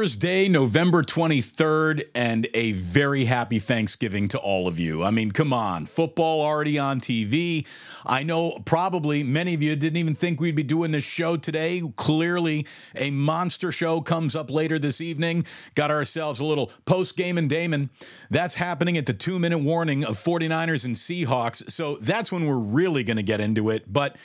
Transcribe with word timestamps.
Thursday, 0.00 0.48
November 0.48 1.02
23rd, 1.02 2.04
and 2.14 2.48
a 2.54 2.72
very 2.72 3.26
happy 3.26 3.58
Thanksgiving 3.58 4.28
to 4.28 4.38
all 4.38 4.66
of 4.66 4.78
you. 4.78 5.04
I 5.04 5.10
mean, 5.10 5.30
come 5.30 5.52
on, 5.52 5.84
football 5.84 6.40
already 6.40 6.78
on 6.78 7.00
TV. 7.00 7.66
I 8.06 8.22
know 8.22 8.62
probably 8.64 9.22
many 9.22 9.52
of 9.52 9.60
you 9.60 9.76
didn't 9.76 9.98
even 9.98 10.14
think 10.14 10.40
we'd 10.40 10.54
be 10.54 10.62
doing 10.62 10.92
this 10.92 11.04
show 11.04 11.36
today. 11.36 11.82
Clearly, 11.96 12.66
a 12.96 13.10
monster 13.10 13.70
show 13.70 14.00
comes 14.00 14.34
up 14.34 14.50
later 14.50 14.78
this 14.78 15.02
evening. 15.02 15.44
Got 15.74 15.90
ourselves 15.90 16.40
a 16.40 16.46
little 16.46 16.72
post 16.86 17.14
game 17.14 17.36
and 17.36 17.50
Damon. 17.50 17.90
That's 18.30 18.54
happening 18.54 18.96
at 18.96 19.04
the 19.04 19.12
two 19.12 19.38
minute 19.38 19.58
warning 19.58 20.02
of 20.02 20.16
49ers 20.16 20.86
and 20.86 20.96
Seahawks. 20.96 21.70
So 21.70 21.96
that's 21.96 22.32
when 22.32 22.46
we're 22.46 22.56
really 22.56 23.04
going 23.04 23.18
to 23.18 23.22
get 23.22 23.42
into 23.42 23.68
it. 23.68 23.92
But 23.92 24.16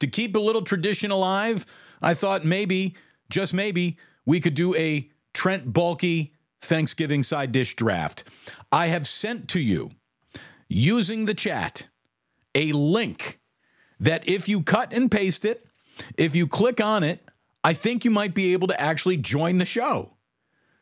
to 0.00 0.08
keep 0.08 0.34
a 0.34 0.40
little 0.40 0.62
tradition 0.62 1.12
alive, 1.12 1.66
I 2.02 2.14
thought 2.14 2.44
maybe, 2.44 2.96
just 3.28 3.54
maybe, 3.54 3.96
we 4.26 4.40
could 4.40 4.54
do 4.54 4.74
a 4.74 5.08
Trent 5.40 5.72
Baalke 5.72 6.32
Thanksgiving 6.60 7.22
side 7.22 7.50
dish 7.50 7.74
draft. 7.74 8.24
I 8.70 8.88
have 8.88 9.08
sent 9.08 9.48
to 9.48 9.58
you 9.58 9.92
using 10.68 11.24
the 11.24 11.32
chat 11.32 11.88
a 12.54 12.72
link 12.72 13.40
that 14.00 14.28
if 14.28 14.50
you 14.50 14.62
cut 14.62 14.92
and 14.92 15.10
paste 15.10 15.46
it, 15.46 15.66
if 16.18 16.36
you 16.36 16.46
click 16.46 16.78
on 16.78 17.02
it, 17.02 17.26
I 17.64 17.72
think 17.72 18.04
you 18.04 18.10
might 18.10 18.34
be 18.34 18.52
able 18.52 18.68
to 18.68 18.78
actually 18.78 19.16
join 19.16 19.56
the 19.56 19.64
show. 19.64 20.12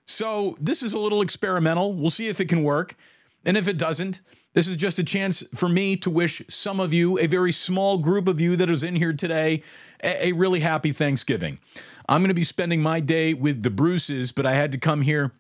So, 0.07 0.57
this 0.61 0.83
is 0.83 0.93
a 0.93 0.99
little 0.99 1.23
experimental. 1.23 1.95
We'll 1.95 2.11
see 2.11 2.27
if 2.27 2.41
it 2.41 2.49
can 2.49 2.65
work. 2.65 2.97
And 3.45 3.57
if 3.57 3.69
it 3.69 3.79
doesn't, 3.79 4.23
this 4.55 4.67
is 4.67 4.77
just 4.77 4.99
a 4.99 5.05
chance 5.05 5.45
for 5.55 5.69
me 5.69 5.97
to 5.99 6.11
wish 6.11 6.43
some 6.49 6.81
of 6.81 6.93
you, 6.93 7.17
a 7.21 7.29
very 7.29 7.53
small 7.53 7.99
group 7.99 8.27
of 8.27 8.41
you 8.41 8.57
that 8.57 8.69
is 8.69 8.83
in 8.83 8.97
here 8.97 9.13
today, 9.13 9.63
a, 10.03 10.33
really 10.33 10.61
happy 10.61 10.91
Thanksgiving. 10.91 11.61
I'm 12.09 12.23
going 12.23 12.29
to 12.29 12.35
be 12.35 12.45
spending 12.45 12.81
my 12.81 13.01
day 13.01 13.35
with 13.35 13.63
the 13.63 13.71
Bruces, 13.71 14.33
but 14.33 14.47
I 14.47 14.55
had 14.55 14.73
to 14.73 14.79
come 14.79 15.03
here 15.03 15.33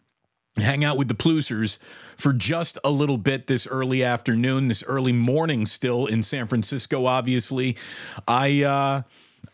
and 0.55 0.65
hang 0.65 0.85
out 0.85 0.99
with 0.99 1.09
the 1.09 1.15
Plucers 1.15 1.79
for 2.17 2.33
just 2.33 2.79
a 2.85 2.91
little 2.91 3.17
bit 3.17 3.47
this 3.47 3.67
early 3.67 4.05
afternoon, 4.05 4.69
this 4.69 4.83
early 4.85 5.13
morning 5.13 5.65
still 5.67 6.07
in 6.07 6.23
San 6.23 6.47
Francisco, 6.47 7.07
obviously. 7.07 7.77
I 8.27 8.65
uh 8.65 9.03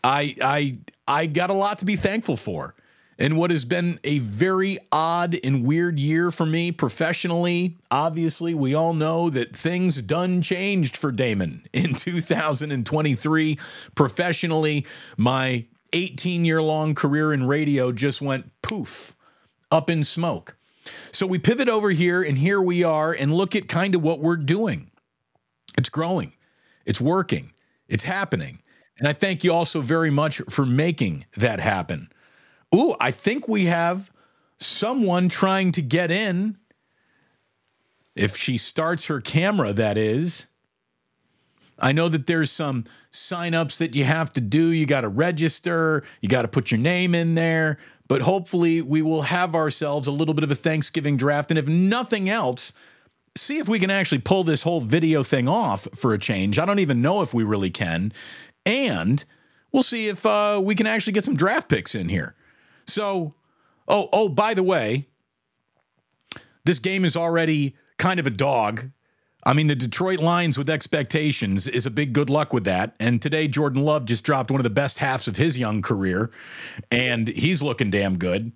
I 0.03 0.35
I 0.41 0.77
I 1.07 1.27
got 1.27 1.49
a 1.49 1.53
lot 1.53 1.79
to 1.79 1.85
be 1.85 1.95
thankful 1.95 2.35
for. 2.35 2.75
In 3.17 3.37
what 3.37 3.49
has 3.49 3.63
been 3.63 3.97
a 4.03 4.19
very 4.19 4.77
odd 4.91 5.37
and 5.41 5.63
weird 5.63 5.97
year 5.97 6.31
for 6.31 6.45
me 6.45 6.73
professionally, 6.73 7.77
obviously, 7.89 8.53
we 8.53 8.73
all 8.73 8.93
know 8.93 9.29
that 9.29 9.55
things 9.55 10.01
done 10.01 10.41
changed 10.41 10.97
for 10.97 11.13
Damon 11.13 11.63
in 11.71 11.95
2023. 11.95 13.57
Professionally, 13.95 14.85
my 15.15 15.65
18 15.93 16.45
year 16.45 16.61
long 16.61 16.95
career 16.95 17.33
in 17.33 17.45
radio 17.45 17.91
just 17.91 18.21
went 18.21 18.51
poof, 18.61 19.15
up 19.71 19.89
in 19.89 20.03
smoke. 20.03 20.57
So 21.11 21.25
we 21.25 21.39
pivot 21.39 21.69
over 21.69 21.89
here, 21.91 22.21
and 22.21 22.37
here 22.37 22.61
we 22.61 22.83
are, 22.83 23.11
and 23.11 23.33
look 23.33 23.55
at 23.55 23.67
kind 23.67 23.95
of 23.95 24.03
what 24.03 24.19
we're 24.19 24.35
doing. 24.35 24.91
It's 25.77 25.89
growing, 25.89 26.33
it's 26.85 27.01
working, 27.01 27.53
it's 27.87 28.03
happening. 28.03 28.61
And 28.97 29.07
I 29.07 29.13
thank 29.13 29.43
you 29.43 29.51
also 29.51 29.81
very 29.81 30.09
much 30.09 30.41
for 30.49 30.65
making 30.65 31.25
that 31.35 31.59
happen. 31.59 32.09
Ooh, 32.73 32.95
I 32.99 33.11
think 33.11 33.47
we 33.47 33.65
have 33.65 34.11
someone 34.57 35.27
trying 35.29 35.71
to 35.73 35.81
get 35.81 36.11
in. 36.11 36.57
If 38.15 38.37
she 38.37 38.57
starts 38.57 39.05
her 39.05 39.19
camera, 39.19 39.73
that 39.73 39.97
is. 39.97 40.47
I 41.77 41.91
know 41.91 42.09
that 42.09 42.25
there's 42.25 42.51
some 42.51 42.85
signups 43.11 43.77
that 43.79 43.95
you 43.95 44.05
have 44.05 44.31
to 44.33 44.41
do. 44.41 44.71
You 44.71 44.85
got 44.85 45.01
to 45.01 45.09
register, 45.09 46.03
you 46.21 46.29
got 46.29 46.43
to 46.43 46.47
put 46.47 46.71
your 46.71 46.79
name 46.79 47.13
in 47.13 47.35
there. 47.35 47.77
But 48.07 48.21
hopefully, 48.21 48.81
we 48.81 49.01
will 49.01 49.23
have 49.23 49.55
ourselves 49.55 50.07
a 50.07 50.11
little 50.11 50.33
bit 50.33 50.43
of 50.43 50.51
a 50.51 50.55
Thanksgiving 50.55 51.17
draft. 51.17 51.49
And 51.49 51.57
if 51.57 51.67
nothing 51.67 52.29
else, 52.29 52.71
see 53.35 53.57
if 53.57 53.67
we 53.67 53.79
can 53.79 53.89
actually 53.89 54.19
pull 54.19 54.43
this 54.43 54.63
whole 54.63 54.79
video 54.79 55.23
thing 55.23 55.47
off 55.47 55.87
for 55.95 56.13
a 56.13 56.19
change. 56.19 56.59
I 56.59 56.65
don't 56.65 56.79
even 56.79 57.01
know 57.01 57.21
if 57.21 57.33
we 57.33 57.43
really 57.43 57.71
can. 57.71 58.13
And 58.65 59.25
we'll 59.71 59.83
see 59.83 60.07
if 60.07 60.25
uh, 60.25 60.61
we 60.63 60.75
can 60.75 60.87
actually 60.87 61.13
get 61.13 61.25
some 61.25 61.35
draft 61.35 61.67
picks 61.67 61.95
in 61.95 62.09
here. 62.09 62.35
So, 62.85 63.33
oh, 63.87 64.09
oh, 64.13 64.29
by 64.29 64.53
the 64.53 64.63
way, 64.63 65.07
this 66.63 66.79
game 66.79 67.05
is 67.05 67.15
already 67.15 67.75
kind 67.97 68.19
of 68.19 68.27
a 68.27 68.31
dog. 68.31 68.91
I 69.45 69.53
mean, 69.53 69.67
the 69.67 69.75
Detroit 69.75 70.19
Lions 70.19 70.57
with 70.57 70.69
expectations 70.69 71.67
is 71.67 71.85
a 71.85 71.91
big 71.91 72.13
good 72.13 72.29
luck 72.29 72.51
with 72.51 72.63
that. 72.63 72.95
And 72.99 73.21
today, 73.21 73.47
Jordan 73.47 73.83
Love 73.83 74.05
just 74.05 74.23
dropped 74.23 74.49
one 74.49 74.59
of 74.59 74.63
the 74.63 74.71
best 74.71 74.97
halves 74.97 75.27
of 75.27 75.35
his 75.35 75.57
young 75.57 75.83
career, 75.83 76.31
and 76.89 77.27
he's 77.27 77.61
looking 77.61 77.91
damn 77.91 78.17
good. 78.17 78.51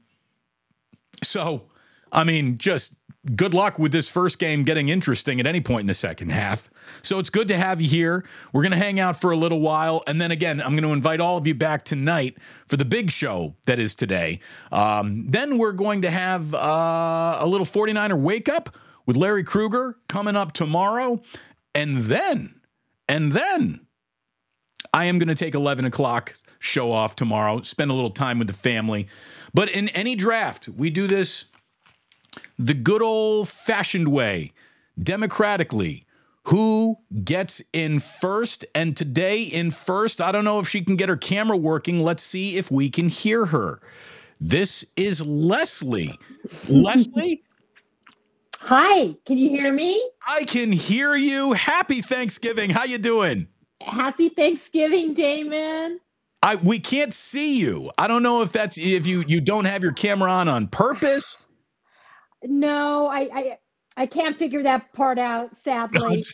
So, 1.21 1.63
I 2.11 2.23
mean, 2.23 2.57
just 2.57 2.95
good 3.35 3.53
luck 3.53 3.77
with 3.77 3.91
this 3.91 4.09
first 4.09 4.39
game 4.39 4.63
getting 4.63 4.89
interesting 4.89 5.39
at 5.39 5.45
any 5.45 5.61
point 5.61 5.81
in 5.81 5.87
the 5.87 5.93
second 5.93 6.31
half. 6.31 6.69
So 7.01 7.19
it's 7.19 7.29
good 7.29 7.47
to 7.49 7.57
have 7.57 7.81
you 7.81 7.89
here. 7.89 8.25
We're 8.51 8.63
going 8.63 8.71
to 8.71 8.77
hang 8.77 8.99
out 8.99 9.19
for 9.19 9.31
a 9.31 9.35
little 9.35 9.59
while. 9.59 10.03
And 10.07 10.19
then 10.19 10.31
again, 10.31 10.59
I'm 10.61 10.71
going 10.71 10.83
to 10.83 10.93
invite 10.93 11.19
all 11.19 11.37
of 11.37 11.45
you 11.45 11.53
back 11.53 11.83
tonight 11.83 12.37
for 12.65 12.77
the 12.77 12.85
big 12.85 13.11
show 13.11 13.55
that 13.67 13.77
is 13.77 13.93
today. 13.93 14.39
Um, 14.71 15.25
then 15.27 15.57
we're 15.57 15.73
going 15.73 16.01
to 16.01 16.09
have 16.09 16.55
uh, 16.55 17.37
a 17.39 17.45
little 17.45 17.65
49er 17.65 18.19
wake 18.19 18.49
up 18.49 18.75
with 19.09 19.17
Larry 19.17 19.43
Krueger 19.43 19.97
coming 20.07 20.35
up 20.35 20.51
tomorrow. 20.51 21.19
And 21.73 21.97
then, 21.97 22.61
and 23.07 23.31
then 23.31 23.87
I 24.93 25.05
am 25.05 25.17
going 25.17 25.29
to 25.29 25.33
take 25.33 25.55
11 25.55 25.83
o'clock 25.83 26.35
show 26.61 26.91
off 26.91 27.15
tomorrow, 27.15 27.61
spend 27.61 27.89
a 27.89 27.95
little 27.95 28.11
time 28.11 28.37
with 28.37 28.47
the 28.47 28.53
family. 28.53 29.07
But 29.51 29.71
in 29.71 29.89
any 29.89 30.13
draft, 30.13 30.69
we 30.69 30.91
do 30.91 31.07
this 31.07 31.45
the 32.59 32.75
good 32.75 33.01
old 33.01 33.49
fashioned 33.49 34.09
way, 34.09 34.53
democratically. 35.01 36.03
Who 36.43 36.99
gets 37.23 37.63
in 37.73 37.97
first? 37.97 38.63
And 38.75 38.95
today, 38.95 39.41
in 39.41 39.71
first, 39.71 40.21
I 40.21 40.31
don't 40.31 40.45
know 40.45 40.59
if 40.59 40.69
she 40.69 40.81
can 40.81 40.95
get 40.95 41.09
her 41.09 41.17
camera 41.17 41.57
working. 41.57 42.01
Let's 42.01 42.21
see 42.21 42.57
if 42.57 42.69
we 42.69 42.91
can 42.91 43.09
hear 43.09 43.47
her. 43.47 43.81
This 44.39 44.85
is 44.95 45.25
Leslie. 45.25 46.13
Leslie? 46.69 47.41
Hi, 48.61 49.15
can 49.25 49.37
you 49.37 49.49
hear 49.49 49.71
me? 49.71 50.03
I 50.27 50.43
can 50.43 50.71
hear 50.71 51.15
you. 51.15 51.53
Happy 51.53 52.01
Thanksgiving. 52.01 52.69
How 52.69 52.83
you 52.83 52.97
doing? 52.97 53.47
Happy 53.81 54.29
Thanksgiving, 54.29 55.13
Damon. 55.13 55.99
I 56.43 56.55
we 56.55 56.79
can't 56.79 57.13
see 57.13 57.57
you. 57.59 57.91
I 57.97 58.07
don't 58.07 58.23
know 58.23 58.41
if 58.41 58.51
that's 58.51 58.77
if 58.77 59.07
you 59.07 59.23
you 59.27 59.41
don't 59.41 59.65
have 59.65 59.81
your 59.81 59.93
camera 59.93 60.31
on 60.31 60.47
on 60.47 60.67
purpose. 60.67 61.37
No, 62.43 63.07
I 63.07 63.29
I, 63.33 63.57
I 63.97 64.05
can't 64.05 64.37
figure 64.37 64.63
that 64.63 64.91
part 64.93 65.19
out. 65.19 65.57
Sadly, 65.57 66.19
it, 66.19 66.25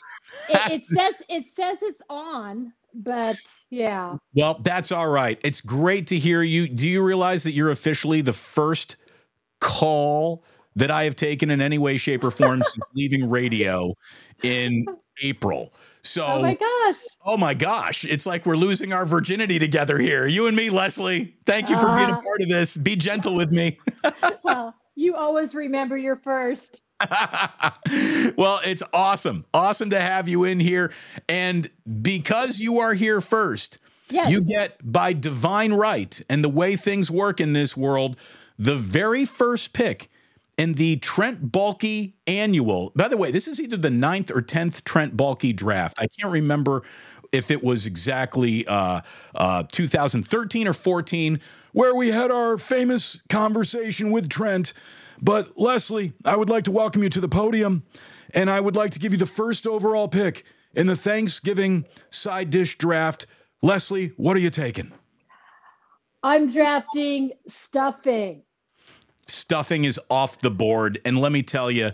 it 0.50 0.84
says 0.94 1.14
it 1.30 1.46
says 1.56 1.78
it's 1.81 2.02
on, 2.09 2.74
but 2.94 3.38
yeah. 3.69 4.18
Well, 4.34 4.59
that's 4.64 4.91
all 4.91 5.09
right. 5.09 5.40
It's 5.44 5.62
great 5.62 6.08
to 6.08 6.18
hear 6.18 6.41
you. 6.41 6.68
Do 6.68 6.88
you 6.88 7.03
realize 7.03 7.44
that 7.44 7.52
you're 7.52 7.72
officially 7.72 8.22
the 8.22 8.34
first 8.34 8.97
call 9.59 10.44
that 10.75 10.91
I 10.91 11.03
have 11.03 11.16
taken 11.16 11.50
in 11.50 11.62
any 11.62 11.78
way, 11.78 11.97
shape, 11.97 12.23
or 12.23 12.32
form 12.32 12.61
since 12.64 12.85
leaving 12.94 13.29
radio 13.29 13.94
in 14.44 14.85
April? 15.22 15.73
So, 16.05 16.26
oh 16.26 16.41
my 16.41 16.53
gosh. 16.53 17.02
Oh 17.26 17.38
my 17.38 17.53
gosh. 17.53 18.05
It's 18.05 18.26
like 18.26 18.46
we're 18.46 18.58
losing 18.58 18.94
our 18.94 19.05
virginity 19.05 19.58
together 19.58 19.97
here. 19.97 20.28
You 20.28 20.47
and 20.47 20.55
me, 20.55 20.70
Leslie. 20.70 21.35
Thank 21.46 21.70
you 21.70 21.78
for 21.78 21.90
uh, 21.90 21.97
being 21.97 22.09
a 22.09 22.14
part 22.14 22.41
of 22.41 22.49
this. 22.49 22.78
Be 22.78 22.96
gentle 22.96 23.35
with 23.35 23.52
me. 23.52 23.79
well, 24.44 24.76
you 24.96 25.16
always 25.16 25.55
remember 25.55 25.97
your 25.97 26.16
first. 26.16 26.82
well, 28.38 28.59
it's 28.66 28.84
awesome. 28.94 29.46
Awesome 29.53 29.90
to 29.90 29.99
have 29.99 30.29
you 30.29 30.44
in 30.44 30.59
here. 30.59 30.94
And 31.28 31.70
because 32.02 32.59
you 32.59 32.79
are 32.79 32.94
here 32.94 33.20
first, 33.20 33.79
yes. 34.09 34.29
you 34.29 34.41
get 34.41 34.78
by 34.84 35.14
divine 35.14 35.73
right 35.73 36.22
and 36.29 36.44
the 36.44 36.49
way 36.49 36.76
things 36.76 37.09
work 37.09 37.41
in 37.41 37.53
this 37.53 37.76
world, 37.76 38.16
the 38.58 38.76
very 38.76 39.26
first 39.26 39.73
pick 39.73 40.09
in 40.57 40.73
the 40.73 40.97
Trent 40.97 41.52
Baalke 41.52 42.13
annual. 42.28 42.91
By 42.96 43.07
the 43.07 43.17
way, 43.17 43.31
this 43.31 43.47
is 43.47 43.61
either 43.61 43.78
the 43.78 43.90
ninth 43.90 44.31
or 44.31 44.41
10th 44.41 44.84
Trent 44.84 45.17
Baalke 45.17 45.55
draft. 45.55 45.97
I 45.99 46.07
can't 46.07 46.31
remember 46.31 46.84
if 47.31 47.52
it 47.52 47.63
was 47.63 47.85
exactly 47.85 48.66
uh, 48.67 49.02
uh, 49.34 49.63
2013 49.72 50.67
or 50.67 50.73
14, 50.73 51.40
where 51.73 51.93
we 51.93 52.09
had 52.09 52.31
our 52.31 52.57
famous 52.57 53.19
conversation 53.29 54.11
with 54.11 54.29
Trent. 54.29 54.73
But 55.22 55.57
Leslie, 55.57 56.13
I 56.23 56.35
would 56.35 56.49
like 56.49 56.63
to 56.66 56.72
welcome 56.72 57.03
you 57.03 57.09
to 57.09 57.22
the 57.22 57.28
podium, 57.28 57.84
and 58.34 58.49
I 58.49 58.59
would 58.59 58.75
like 58.75 58.91
to 58.91 58.99
give 58.99 59.11
you 59.11 59.17
the 59.17 59.25
first 59.25 59.67
overall 59.67 60.08
pick 60.08 60.46
in 60.73 60.87
the 60.87 60.96
Thanksgiving 60.96 61.85
side 62.09 62.49
dish 62.49 62.78
draft. 62.78 63.25
Leslie, 63.61 64.13
what 64.17 64.37
are 64.37 64.41
you 64.41 64.49
taking? 64.49 64.91
I'm 66.23 66.51
drafting 66.51 67.34
stuffing 67.47 68.45
stuffing 69.27 69.85
is 69.85 69.99
off 70.09 70.39
the 70.39 70.51
board. 70.51 70.99
And 71.05 71.19
let 71.19 71.31
me 71.31 71.43
tell 71.43 71.72
you, 71.72 71.91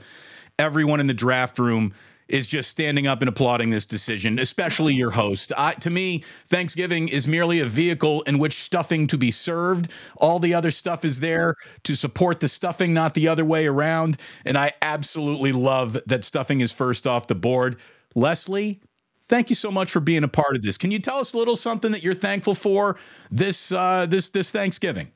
everyone 0.57 0.99
in 0.99 1.07
the 1.07 1.13
draft 1.13 1.59
room 1.59 1.93
is 2.31 2.47
just 2.47 2.69
standing 2.69 3.07
up 3.07 3.21
and 3.21 3.27
applauding 3.27 3.69
this 3.69 3.85
decision, 3.85 4.39
especially 4.39 4.93
your 4.93 5.11
host. 5.11 5.51
I, 5.57 5.73
to 5.73 5.89
me, 5.89 6.23
Thanksgiving 6.45 7.09
is 7.09 7.27
merely 7.27 7.59
a 7.59 7.65
vehicle 7.65 8.21
in 8.23 8.39
which 8.39 8.53
stuffing 8.53 9.05
to 9.07 9.17
be 9.17 9.31
served. 9.31 9.91
All 10.15 10.39
the 10.39 10.53
other 10.53 10.71
stuff 10.71 11.03
is 11.03 11.19
there 11.19 11.55
to 11.83 11.93
support 11.93 12.39
the 12.39 12.47
stuffing, 12.47 12.93
not 12.93 13.13
the 13.13 13.27
other 13.27 13.43
way 13.43 13.67
around. 13.67 14.17
And 14.45 14.57
I 14.57 14.71
absolutely 14.81 15.51
love 15.51 15.97
that 16.05 16.23
stuffing 16.23 16.61
is 16.61 16.71
first 16.71 17.05
off 17.05 17.27
the 17.27 17.35
board. 17.35 17.77
Leslie, 18.15 18.81
thank 19.23 19.49
you 19.49 19.55
so 19.55 19.71
much 19.71 19.91
for 19.91 19.99
being 19.99 20.23
a 20.23 20.29
part 20.29 20.55
of 20.55 20.61
this. 20.61 20.77
Can 20.77 20.91
you 20.91 20.99
tell 20.99 21.17
us 21.17 21.33
a 21.33 21.37
little 21.37 21.55
something 21.55 21.91
that 21.91 22.03
you're 22.03 22.13
thankful 22.13 22.55
for 22.55 22.97
this 23.29 23.71
uh, 23.71 24.05
this 24.05 24.29
this 24.29 24.51
Thanksgiving? 24.51 25.11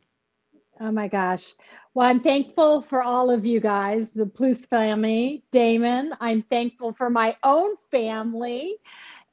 Oh 0.79 0.91
my 0.91 1.07
gosh. 1.07 1.53
Well, 1.95 2.09
I'm 2.09 2.19
thankful 2.19 2.81
for 2.81 3.01
all 3.01 3.31
of 3.31 3.45
you 3.45 3.61
guys, 3.61 4.09
the 4.09 4.25
Plus 4.25 4.65
family, 4.65 5.43
Damon. 5.51 6.13
I'm 6.19 6.41
thankful 6.41 6.91
for 6.91 7.09
my 7.09 7.37
own 7.41 7.77
family. 7.89 8.75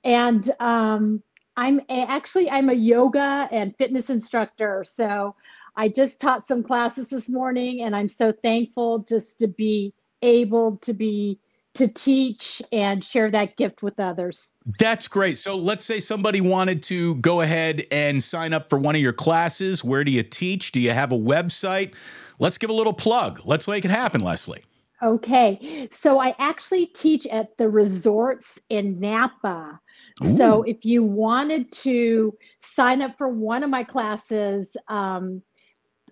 And 0.05 0.49
um, 0.61 1.21
I'm 1.57 1.81
a, 1.89 2.03
actually 2.09 2.49
I'm 2.49 2.69
a 2.69 2.75
yoga 2.75 3.49
and 3.51 3.77
fitness 3.79 4.11
instructor. 4.11 4.85
So 4.85 5.35
I 5.75 5.89
just 5.89 6.21
taught 6.21 6.47
some 6.47 6.63
classes 6.63 7.11
this 7.11 7.29
morning 7.29 7.83
and 7.83 7.97
I'm 7.97 8.07
so 8.07 8.31
thankful 8.31 9.01
just 9.01 9.41
to 9.41 9.49
be 9.49 9.93
able 10.23 10.77
to 10.79 10.93
be 10.93 11.41
to 11.75 11.89
teach 11.89 12.63
and 12.71 13.03
share 13.03 13.31
that 13.31 13.57
gift 13.57 13.83
with 13.83 13.99
others. 13.99 14.51
That's 14.79 15.09
great. 15.09 15.39
So 15.39 15.57
let's 15.57 15.85
say 15.85 16.01
somebody 16.01 16.41
wanted 16.41 16.83
to 16.85 17.15
go 17.17 17.41
ahead 17.41 17.87
and 17.91 18.23
sign 18.23 18.53
up 18.53 18.69
for 18.69 18.79
one 18.79 18.95
of 18.95 19.01
your 19.01 19.15
classes. 19.15 19.83
Where 19.83 20.05
do 20.05 20.13
you 20.13 20.23
teach? 20.23 20.73
Do 20.73 20.81
you 20.81 20.91
have 20.91 21.11
a 21.13 21.19
website? 21.19 21.95
Let's 22.43 22.59
give 22.59 22.71
a 22.71 22.73
little 22.73 22.93
plug. 22.93 23.41
Let's 23.45 23.69
make 23.69 23.85
it 23.85 23.93
happen, 23.93 24.21
Leslie. 24.21 24.65
Okay. 25.01 25.89
So 25.93 26.19
I 26.19 26.35
actually 26.41 26.87
teach 26.87 27.25
at 27.29 27.57
the 27.57 27.69
resorts 27.69 28.59
in 28.69 28.99
Napa. 28.99 29.79
Ooh. 30.25 30.37
So 30.37 30.65
if 30.65 30.85
you 30.85 31.05
wanted 31.05 31.71
to 31.71 32.37
sign 32.61 33.01
up 33.01 33.17
for 33.17 33.29
one 33.29 33.63
of 33.63 33.71
my 33.71 33.85
classes, 33.85 34.77
um, 34.89 35.41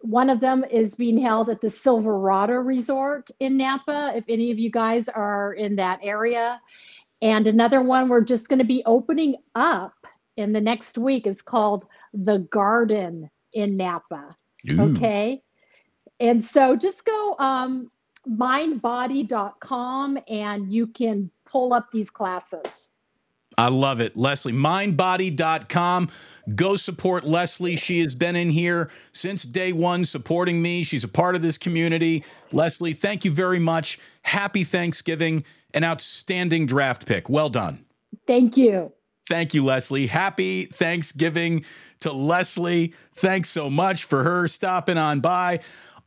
one 0.02 0.30
of 0.30 0.38
them 0.38 0.64
is 0.70 0.94
being 0.94 1.18
held 1.18 1.50
at 1.50 1.60
the 1.60 1.68
Silverado 1.68 2.54
Resort 2.54 3.28
in 3.40 3.56
Napa, 3.56 4.12
if 4.14 4.22
any 4.28 4.52
of 4.52 4.58
you 4.60 4.70
guys 4.70 5.08
are 5.08 5.54
in 5.54 5.74
that 5.76 5.98
area. 6.00 6.60
And 7.22 7.48
another 7.48 7.82
one 7.82 8.08
we're 8.08 8.20
just 8.20 8.48
going 8.48 8.60
to 8.60 8.64
be 8.64 8.84
opening 8.86 9.34
up 9.56 10.06
in 10.36 10.52
the 10.52 10.60
next 10.60 10.96
week 10.96 11.26
is 11.26 11.42
called 11.42 11.86
The 12.14 12.38
Garden 12.52 13.28
in 13.52 13.76
Napa. 13.76 14.36
Ooh. 14.70 14.94
Okay. 14.94 15.42
And 16.20 16.44
so 16.44 16.76
just 16.76 17.04
go 17.04 17.34
um, 17.38 17.90
mindbody.com 18.28 20.18
and 20.28 20.72
you 20.72 20.86
can 20.86 21.30
pull 21.46 21.72
up 21.72 21.90
these 21.90 22.10
classes. 22.10 22.88
I 23.58 23.68
love 23.68 24.00
it. 24.00 24.16
Leslie, 24.16 24.52
mindbody.com. 24.52 26.08
Go 26.54 26.76
support 26.76 27.24
Leslie. 27.24 27.76
She 27.76 28.00
has 28.00 28.14
been 28.14 28.36
in 28.36 28.50
here 28.50 28.90
since 29.12 29.42
day 29.42 29.72
one 29.72 30.04
supporting 30.04 30.62
me. 30.62 30.82
She's 30.82 31.04
a 31.04 31.08
part 31.08 31.34
of 31.34 31.42
this 31.42 31.58
community. 31.58 32.24
Leslie, 32.52 32.92
thank 32.92 33.24
you 33.24 33.30
very 33.30 33.58
much. 33.58 33.98
Happy 34.22 34.64
Thanksgiving. 34.64 35.44
An 35.74 35.84
outstanding 35.84 36.66
draft 36.66 37.06
pick. 37.06 37.28
Well 37.28 37.48
done. 37.48 37.84
Thank 38.26 38.56
you. 38.56 38.92
Thank 39.28 39.54
you, 39.54 39.64
Leslie. 39.64 40.08
Happy 40.08 40.64
Thanksgiving 40.64 41.64
to 42.00 42.12
Leslie. 42.12 42.94
Thanks 43.14 43.50
so 43.50 43.70
much 43.70 44.04
for 44.04 44.24
her 44.24 44.48
stopping 44.48 44.98
on 44.98 45.20
by. 45.20 45.60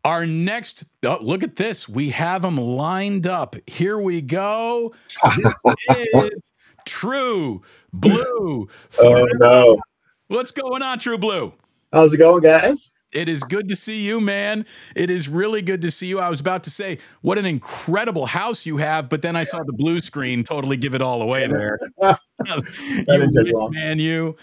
Our 0.06 0.26
next, 0.26 0.84
oh, 1.04 1.18
look 1.22 1.44
at 1.44 1.56
this. 1.56 1.88
We 1.88 2.10
have 2.10 2.42
them 2.42 2.58
lined 2.58 3.26
up. 3.26 3.56
Here 3.68 3.98
we 3.98 4.22
go. 4.22 4.94
This 5.38 5.78
is 6.14 6.52
True 6.86 7.62
Blue. 7.94 8.68
Oh, 9.00 9.28
no. 9.36 9.80
What's 10.28 10.52
going 10.52 10.82
on, 10.82 11.00
True 11.00 11.18
Blue? 11.18 11.54
How's 11.94 12.14
it 12.14 12.18
going, 12.18 12.44
guys? 12.44 12.94
It 13.14 13.30
is 13.30 13.44
good 13.44 13.70
to 13.70 13.76
see 13.76 14.06
you, 14.06 14.20
man. 14.20 14.66
It 14.96 15.10
is 15.10 15.30
really 15.30 15.62
good 15.62 15.82
to 15.82 15.92
see 15.92 16.08
you. 16.08 16.20
I 16.20 16.30
was 16.30 16.40
about 16.40 16.64
to 16.64 16.72
say, 16.72 16.98
what 17.22 17.38
an 17.38 17.46
incredible 17.46 18.26
house 18.26 18.66
you 18.66 18.78
have, 18.78 19.08
but 19.08 19.22
then 19.22 19.36
I 19.36 19.44
saw 19.44 19.62
the 19.64 19.74
blue 19.74 20.00
screen 20.00 20.44
totally 20.44 20.78
give 20.78 20.96
it 20.96 21.02
all 21.02 21.22
away 21.22 21.48
there. 21.48 21.80
you 22.02 23.70
man, 23.72 24.00
you. 24.00 24.36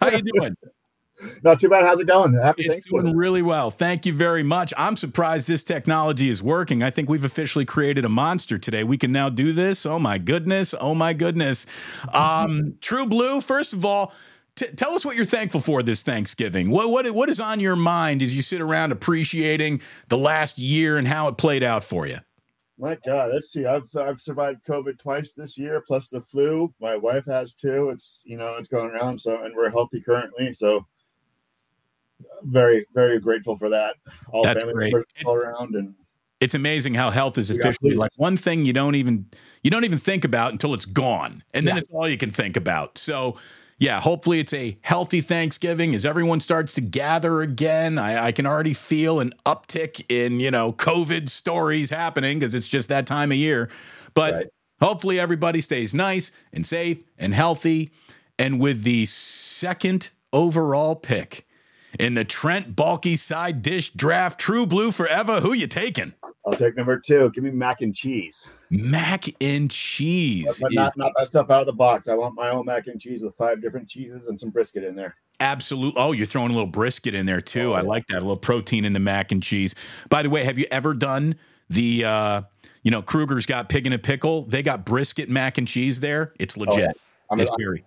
How 0.00 0.10
you 0.10 0.20
doing? 0.34 0.56
Not 1.42 1.60
too 1.60 1.68
bad. 1.68 1.84
How's 1.84 2.00
it 2.00 2.06
going? 2.06 2.34
Happy 2.34 2.62
it's 2.62 2.70
Thanksgiving. 2.70 3.06
doing 3.06 3.16
really 3.16 3.42
well. 3.42 3.70
Thank 3.70 4.06
you 4.06 4.12
very 4.12 4.42
much. 4.42 4.72
I'm 4.76 4.96
surprised 4.96 5.48
this 5.48 5.62
technology 5.62 6.28
is 6.28 6.42
working. 6.42 6.82
I 6.82 6.90
think 6.90 7.08
we've 7.08 7.24
officially 7.24 7.64
created 7.64 8.04
a 8.04 8.08
monster 8.08 8.58
today. 8.58 8.84
We 8.84 8.98
can 8.98 9.12
now 9.12 9.28
do 9.28 9.52
this. 9.52 9.84
Oh 9.86 9.98
my 9.98 10.18
goodness. 10.18 10.74
Oh 10.80 10.94
my 10.94 11.12
goodness. 11.12 11.66
Um, 12.12 12.76
True 12.80 13.06
Blue. 13.06 13.40
First 13.40 13.72
of 13.72 13.84
all, 13.84 14.12
t- 14.54 14.66
tell 14.66 14.92
us 14.92 15.04
what 15.04 15.16
you're 15.16 15.24
thankful 15.24 15.60
for 15.60 15.82
this 15.82 16.02
Thanksgiving. 16.02 16.70
What 16.70 16.90
what 16.90 17.10
what 17.10 17.28
is 17.28 17.40
on 17.40 17.60
your 17.60 17.76
mind 17.76 18.22
as 18.22 18.36
you 18.36 18.42
sit 18.42 18.60
around 18.60 18.92
appreciating 18.92 19.80
the 20.08 20.18
last 20.18 20.58
year 20.58 20.98
and 20.98 21.08
how 21.08 21.28
it 21.28 21.36
played 21.36 21.62
out 21.62 21.82
for 21.82 22.06
you? 22.06 22.18
My 22.80 22.96
God, 23.04 23.30
let's 23.32 23.50
see. 23.50 23.66
I've 23.66 23.88
I've 23.96 24.20
survived 24.20 24.64
COVID 24.64 24.98
twice 24.98 25.32
this 25.32 25.58
year, 25.58 25.82
plus 25.84 26.08
the 26.08 26.20
flu. 26.20 26.72
My 26.80 26.96
wife 26.96 27.24
has 27.26 27.54
too. 27.54 27.90
It's 27.90 28.22
you 28.24 28.36
know 28.36 28.54
it's 28.56 28.68
going 28.68 28.90
around. 28.90 29.20
So 29.20 29.42
and 29.42 29.54
we're 29.56 29.70
healthy 29.70 30.00
currently. 30.00 30.54
So 30.54 30.86
very 32.42 32.86
very 32.94 33.18
grateful 33.20 33.56
for 33.56 33.68
that. 33.68 33.96
All 34.30 34.42
That's 34.42 34.64
family 34.64 34.90
great. 34.90 35.04
all 35.24 35.34
around 35.34 35.74
and 35.74 35.94
it's 36.40 36.54
amazing 36.54 36.94
how 36.94 37.10
health 37.10 37.36
is 37.38 37.50
officially 37.50 37.94
like 37.94 38.12
one 38.16 38.36
thing 38.36 38.64
you 38.64 38.72
don't 38.72 38.94
even 38.94 39.26
you 39.62 39.70
don't 39.70 39.84
even 39.84 39.98
think 39.98 40.24
about 40.24 40.52
until 40.52 40.74
it's 40.74 40.84
gone 40.84 41.42
and 41.52 41.66
then 41.66 41.76
yeah. 41.76 41.80
it's 41.80 41.90
all 41.90 42.08
you 42.08 42.16
can 42.16 42.30
think 42.30 42.56
about 42.56 42.96
so 42.96 43.36
yeah 43.78 44.00
hopefully 44.00 44.38
it's 44.38 44.52
a 44.52 44.78
healthy 44.82 45.20
thanksgiving 45.20 45.94
as 45.94 46.06
everyone 46.06 46.40
starts 46.40 46.74
to 46.74 46.80
gather 46.80 47.42
again 47.42 47.98
i, 47.98 48.26
I 48.26 48.32
can 48.32 48.46
already 48.46 48.72
feel 48.72 49.20
an 49.20 49.32
uptick 49.46 50.04
in 50.08 50.40
you 50.40 50.50
know 50.50 50.72
covid 50.72 51.28
stories 51.28 51.90
happening 51.90 52.38
because 52.38 52.54
it's 52.54 52.68
just 52.68 52.88
that 52.88 53.06
time 53.06 53.32
of 53.32 53.38
year 53.38 53.68
but 54.14 54.34
right. 54.34 54.46
hopefully 54.80 55.18
everybody 55.18 55.60
stays 55.60 55.92
nice 55.92 56.30
and 56.52 56.64
safe 56.64 57.02
and 57.18 57.34
healthy 57.34 57.90
and 58.38 58.60
with 58.60 58.84
the 58.84 59.06
second 59.06 60.10
overall 60.32 60.94
pick 60.94 61.47
in 61.98 62.14
the 62.14 62.24
Trent 62.24 62.74
Baalke 62.76 63.18
side 63.18 63.62
dish 63.62 63.90
draft. 63.90 64.38
True 64.38 64.66
blue 64.66 64.92
forever. 64.92 65.40
Who 65.40 65.52
you 65.52 65.66
taking? 65.66 66.14
I'll 66.46 66.52
take 66.52 66.76
number 66.76 66.98
two. 66.98 67.30
Give 67.30 67.44
me 67.44 67.50
mac 67.50 67.80
and 67.80 67.94
cheese. 67.94 68.46
Mac 68.70 69.24
and 69.40 69.70
cheese. 69.70 70.60
But 70.60 70.72
not, 70.72 70.96
not 70.96 71.12
that 71.16 71.28
stuff 71.28 71.50
out 71.50 71.60
of 71.60 71.66
the 71.66 71.72
box. 71.72 72.08
I 72.08 72.14
want 72.14 72.34
my 72.34 72.50
own 72.50 72.66
mac 72.66 72.86
and 72.86 73.00
cheese 73.00 73.22
with 73.22 73.34
five 73.36 73.60
different 73.60 73.88
cheeses 73.88 74.26
and 74.26 74.38
some 74.38 74.50
brisket 74.50 74.84
in 74.84 74.94
there. 74.94 75.16
Absolutely. 75.40 76.00
Oh, 76.00 76.12
you're 76.12 76.26
throwing 76.26 76.50
a 76.50 76.54
little 76.54 76.66
brisket 76.66 77.14
in 77.14 77.26
there 77.26 77.40
too. 77.40 77.72
Oh, 77.72 77.74
I 77.74 77.82
like 77.82 78.06
that. 78.08 78.18
A 78.18 78.20
little 78.20 78.36
protein 78.36 78.84
in 78.84 78.92
the 78.92 79.00
mac 79.00 79.30
and 79.30 79.42
cheese. 79.42 79.74
By 80.08 80.22
the 80.22 80.30
way, 80.30 80.44
have 80.44 80.58
you 80.58 80.66
ever 80.70 80.94
done 80.94 81.36
the 81.70 82.04
uh, 82.04 82.42
you 82.82 82.90
know, 82.90 83.02
Krueger's 83.02 83.46
got 83.46 83.68
pig 83.68 83.86
in 83.86 83.92
a 83.92 83.98
pickle. 83.98 84.44
They 84.44 84.62
got 84.62 84.86
brisket 84.86 85.28
mac 85.28 85.58
and 85.58 85.68
cheese 85.68 86.00
there. 86.00 86.32
It's 86.38 86.56
legit. 86.56 86.74
Oh, 86.74 86.80
yeah. 86.80 86.92
I'm, 87.30 87.40
it's 87.40 87.50
I'm, 87.50 87.58
very, 87.58 87.84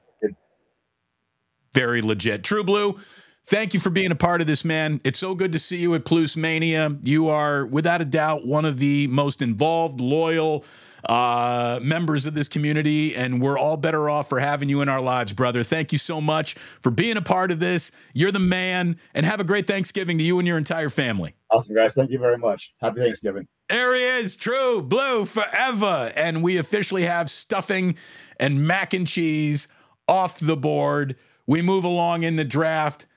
very 1.73 2.01
legit. 2.01 2.43
True 2.43 2.63
Blue, 2.63 2.99
Thank 3.45 3.73
you 3.73 3.79
for 3.79 3.89
being 3.89 4.11
a 4.11 4.15
part 4.15 4.39
of 4.39 4.47
this, 4.47 4.63
man. 4.63 5.01
It's 5.03 5.19
so 5.19 5.35
good 5.35 5.51
to 5.51 5.59
see 5.59 5.77
you 5.77 5.93
at 5.95 6.05
Plus 6.05 6.37
Mania. 6.37 6.95
You 7.01 7.27
are, 7.27 7.65
without 7.65 7.99
a 8.01 8.05
doubt, 8.05 8.45
one 8.45 8.65
of 8.65 8.79
the 8.79 9.07
most 9.07 9.41
involved, 9.41 9.99
loyal 9.99 10.63
uh, 11.09 11.79
members 11.81 12.27
of 12.27 12.33
this 12.33 12.47
community, 12.47 13.15
and 13.15 13.41
we're 13.41 13.57
all 13.57 13.77
better 13.77 14.09
off 14.09 14.29
for 14.29 14.39
having 14.39 14.69
you 14.69 14.81
in 14.81 14.89
our 14.89 15.01
lives, 15.01 15.33
brother. 15.33 15.63
Thank 15.63 15.91
you 15.91 15.97
so 15.97 16.21
much 16.21 16.53
for 16.79 16.91
being 16.91 17.17
a 17.17 17.21
part 17.21 17.51
of 17.51 17.59
this. 17.59 17.91
You're 18.13 18.31
the 18.31 18.39
man, 18.39 18.99
and 19.13 19.25
have 19.25 19.39
a 19.39 19.43
great 19.43 19.67
Thanksgiving 19.67 20.19
to 20.19 20.23
you 20.23 20.37
and 20.37 20.47
your 20.47 20.59
entire 20.59 20.89
family. 20.89 21.33
Awesome, 21.49 21.75
guys. 21.75 21.95
Thank 21.95 22.11
you 22.11 22.19
very 22.19 22.37
much. 22.37 22.75
Happy 22.79 23.01
Thanksgiving. 23.01 23.47
There 23.67 23.95
he 23.95 24.03
is, 24.03 24.35
true 24.35 24.81
blue 24.81 25.25
forever. 25.25 26.11
And 26.15 26.43
we 26.43 26.57
officially 26.57 27.03
have 27.03 27.29
stuffing 27.29 27.95
and 28.39 28.67
mac 28.67 28.93
and 28.93 29.07
cheese 29.07 29.67
off 30.07 30.39
the 30.39 30.57
board. 30.57 31.15
We 31.47 31.61
move 31.61 31.83
along 31.83 32.23
in 32.23 32.35
the 32.35 32.43
draft 32.45 33.07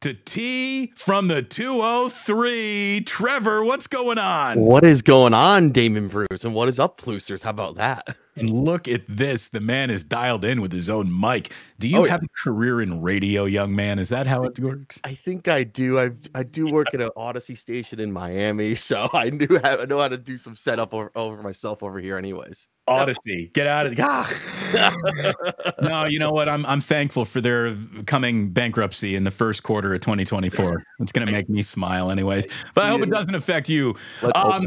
to 0.00 0.14
T 0.14 0.92
from 0.96 1.28
the 1.28 1.42
203. 1.42 3.02
Trevor, 3.04 3.62
what's 3.64 3.86
going 3.86 4.16
on? 4.18 4.58
What 4.58 4.82
is 4.82 5.02
going 5.02 5.34
on, 5.34 5.72
Damon 5.72 6.08
Bruce? 6.08 6.42
And 6.42 6.54
what 6.54 6.68
is 6.70 6.78
up, 6.78 6.98
Plucers? 6.98 7.42
How 7.42 7.50
about 7.50 7.74
that? 7.76 8.16
And 8.36 8.48
look 8.50 8.88
at 8.88 9.02
this. 9.08 9.48
The 9.48 9.60
man 9.60 9.90
is 9.90 10.04
dialed 10.04 10.44
in 10.44 10.60
with 10.60 10.72
his 10.72 10.88
own 10.88 11.18
mic. 11.18 11.52
Do 11.78 11.88
you 11.88 11.98
oh, 11.98 12.04
have 12.04 12.22
yeah. 12.22 12.26
a 12.26 12.48
career 12.48 12.80
in 12.80 13.02
radio, 13.02 13.44
young 13.44 13.74
man? 13.74 13.98
Is 13.98 14.08
that 14.10 14.26
how 14.26 14.44
it 14.44 14.58
works? 14.58 15.00
I 15.04 15.14
think 15.14 15.48
I 15.48 15.64
do. 15.64 15.98
I 15.98 16.10
I 16.34 16.42
do 16.42 16.66
work 16.66 16.94
at 16.94 17.00
an 17.00 17.10
Audacy 17.16 17.58
station 17.58 18.00
in 18.00 18.12
Miami, 18.12 18.74
so 18.76 19.08
I 19.12 19.30
knew 19.30 19.58
how, 19.62 19.78
I 19.78 19.84
know 19.84 20.00
how 20.00 20.08
to 20.08 20.18
do 20.18 20.36
some 20.36 20.54
setup 20.54 20.94
over, 20.94 21.10
over 21.14 21.42
myself 21.42 21.82
over 21.82 21.98
here, 21.98 22.16
anyways. 22.16 22.68
Audacy, 22.88 23.52
get 23.52 23.66
out 23.66 23.86
of 23.86 23.94
the. 23.94 24.02
Ah. 24.06 25.72
no, 25.82 26.04
you 26.06 26.18
know 26.18 26.32
what? 26.32 26.48
I'm 26.48 26.66
I'm 26.66 26.80
thankful 26.80 27.24
for 27.24 27.40
their 27.40 27.76
coming 28.06 28.50
bankruptcy 28.50 29.14
in 29.14 29.24
the 29.24 29.30
first 29.30 29.62
quarter 29.62 29.94
of 29.94 30.00
2024. 30.00 30.82
It's 31.00 31.12
going 31.12 31.26
to 31.26 31.32
make 31.32 31.48
me 31.48 31.62
smile, 31.62 32.10
anyways. 32.10 32.46
But 32.74 32.84
I 32.84 32.88
hope 32.88 33.02
it 33.02 33.10
doesn't 33.10 33.34
affect 33.34 33.68
you. 33.68 33.94
Um, 34.34 34.66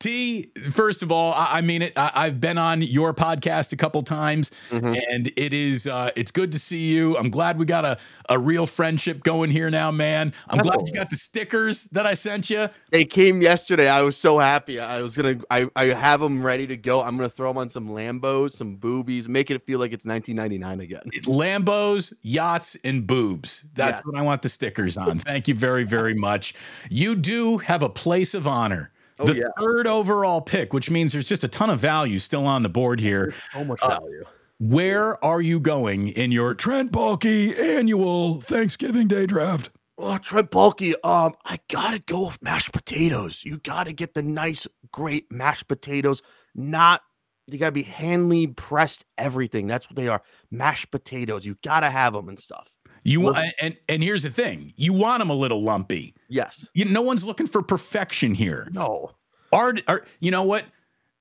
T, 0.00 0.52
first 0.70 1.02
of 1.02 1.10
all, 1.10 1.34
I, 1.36 1.60
mean 1.60 1.82
it. 1.82 1.92
I, 1.96 2.26
have 2.26 2.40
been 2.40 2.56
on 2.56 2.82
your 2.82 3.12
podcast 3.12 3.72
a 3.72 3.76
couple 3.76 4.04
times, 4.04 4.52
mm-hmm. 4.70 4.94
and 5.10 5.32
it 5.36 5.52
is 5.52 5.88
uh, 5.88 6.12
it's 6.14 6.30
good 6.30 6.52
to 6.52 6.58
see 6.58 6.94
you. 6.94 7.16
I'm 7.16 7.30
glad 7.30 7.58
we 7.58 7.66
got 7.66 7.84
a, 7.84 7.98
a 8.28 8.38
real 8.38 8.68
friendship 8.68 9.24
going 9.24 9.50
here 9.50 9.70
now, 9.70 9.90
man. 9.90 10.32
I'm 10.48 10.58
That's 10.58 10.68
glad 10.68 10.76
cool. 10.76 10.86
you 10.86 10.94
got 10.94 11.10
the 11.10 11.16
stickers 11.16 11.84
that 11.86 12.06
I 12.06 12.14
sent 12.14 12.48
you. 12.48 12.68
They 12.92 13.04
came 13.04 13.42
yesterday. 13.42 13.88
I 13.88 14.02
was 14.02 14.16
so 14.16 14.38
happy. 14.38 14.78
I 14.78 15.02
was 15.02 15.16
gonna 15.16 15.40
I, 15.50 15.68
I 15.74 15.86
have 15.86 16.20
them 16.20 16.46
ready 16.46 16.68
to 16.68 16.76
go. 16.76 17.02
I'm 17.02 17.16
gonna 17.16 17.28
throw 17.28 17.50
them 17.50 17.58
on 17.58 17.68
some 17.68 17.88
Lambos, 17.88 18.52
some 18.52 18.76
boobies, 18.76 19.28
make 19.28 19.50
it 19.50 19.66
feel 19.66 19.80
like 19.80 19.92
it's 19.92 20.06
1999 20.06 20.80
again. 20.80 21.24
Lambos, 21.26 22.12
yachts, 22.22 22.76
and 22.84 23.04
boobs. 23.04 23.64
That's 23.74 24.00
yeah. 24.00 24.10
what 24.12 24.20
I 24.20 24.22
want 24.22 24.42
the 24.42 24.48
stickers 24.48 24.96
on. 24.96 25.18
Thank 25.18 25.48
you 25.48 25.54
very 25.54 25.82
very 25.82 26.14
much. 26.14 26.54
You 26.88 27.16
do 27.16 27.58
have 27.58 27.82
a 27.82 27.88
place 27.88 28.32
of 28.34 28.46
honor 28.46 28.92
Oh, 29.18 29.26
the 29.26 29.40
yeah. 29.40 29.46
third 29.58 29.86
overall 29.86 30.40
pick, 30.40 30.72
which 30.72 30.90
means 30.90 31.12
there's 31.12 31.28
just 31.28 31.44
a 31.44 31.48
ton 31.48 31.70
of 31.70 31.80
value 31.80 32.18
still 32.18 32.46
on 32.46 32.62
the 32.62 32.68
board 32.68 33.00
here. 33.00 33.34
so 33.52 33.64
much 33.64 33.80
uh, 33.82 34.00
value. 34.00 34.24
Where 34.60 35.22
are 35.24 35.40
you 35.40 35.60
going 35.60 36.08
in 36.08 36.32
your 36.32 36.54
Trent 36.54 36.90
Baalke 36.92 37.56
annual 37.58 38.40
Thanksgiving 38.40 39.06
Day 39.06 39.26
draft? 39.26 39.70
Oh, 39.96 40.18
Trent 40.18 40.50
Baalke, 40.50 40.94
um, 41.04 41.34
I 41.44 41.58
gotta 41.68 42.00
go 42.00 42.26
with 42.26 42.42
mashed 42.42 42.72
potatoes. 42.72 43.42
You 43.44 43.58
gotta 43.58 43.92
get 43.92 44.14
the 44.14 44.22
nice, 44.22 44.66
great 44.92 45.30
mashed 45.30 45.68
potatoes. 45.68 46.22
Not 46.54 47.02
you 47.46 47.58
gotta 47.58 47.72
be 47.72 47.82
handly 47.82 48.46
pressed 48.48 49.04
everything. 49.16 49.66
That's 49.66 49.88
what 49.88 49.96
they 49.96 50.08
are. 50.08 50.22
Mashed 50.50 50.90
potatoes. 50.90 51.44
You 51.44 51.56
gotta 51.64 51.90
have 51.90 52.12
them 52.12 52.28
and 52.28 52.38
stuff. 52.38 52.68
You 53.04 53.20
want 53.20 53.38
and 53.60 53.76
and 53.88 54.02
here's 54.02 54.22
the 54.22 54.30
thing: 54.30 54.72
you 54.76 54.92
want 54.92 55.20
them 55.20 55.30
a 55.30 55.34
little 55.34 55.62
lumpy. 55.62 56.14
Yes. 56.28 56.68
You, 56.74 56.84
no 56.84 57.02
one's 57.02 57.26
looking 57.26 57.46
for 57.46 57.62
perfection 57.62 58.34
here. 58.34 58.68
No. 58.72 59.12
Art, 59.52 59.82
art. 59.88 60.06
You 60.20 60.30
know 60.30 60.42
what? 60.42 60.64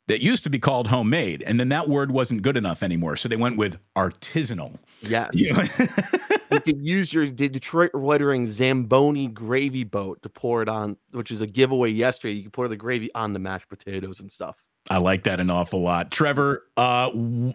That 0.07 0.21
used 0.21 0.45
to 0.45 0.49
be 0.49 0.57
called 0.57 0.87
homemade, 0.87 1.43
and 1.45 1.59
then 1.59 1.67
that 1.67 1.89
word 1.89 2.11
wasn't 2.11 2.41
good 2.41 2.55
enough 2.55 2.81
anymore, 2.81 3.17
so 3.17 3.27
they 3.27 3.35
went 3.35 3.57
with 3.57 3.77
artisanal. 3.97 4.79
Yes. 5.01 5.31
You, 5.33 5.53
you 6.51 6.61
could 6.61 6.81
use 6.81 7.11
your 7.11 7.27
Detroit 7.27 7.91
Wettering 7.93 8.47
Zamboni 8.47 9.27
gravy 9.27 9.83
boat 9.83 10.21
to 10.21 10.29
pour 10.29 10.61
it 10.61 10.69
on, 10.69 10.95
which 11.11 11.29
is 11.29 11.41
a 11.41 11.47
giveaway 11.47 11.91
yesterday. 11.91 12.35
You 12.35 12.43
can 12.43 12.51
pour 12.51 12.69
the 12.69 12.77
gravy 12.77 13.13
on 13.15 13.33
the 13.33 13.39
mashed 13.39 13.67
potatoes 13.67 14.21
and 14.21 14.31
stuff. 14.31 14.63
I 14.89 15.00
like 15.00 15.24
that 15.24 15.39
an 15.39 15.50
awful 15.50 15.82
lot, 15.82 16.12
Trevor. 16.12 16.65
Uh, 16.77 17.10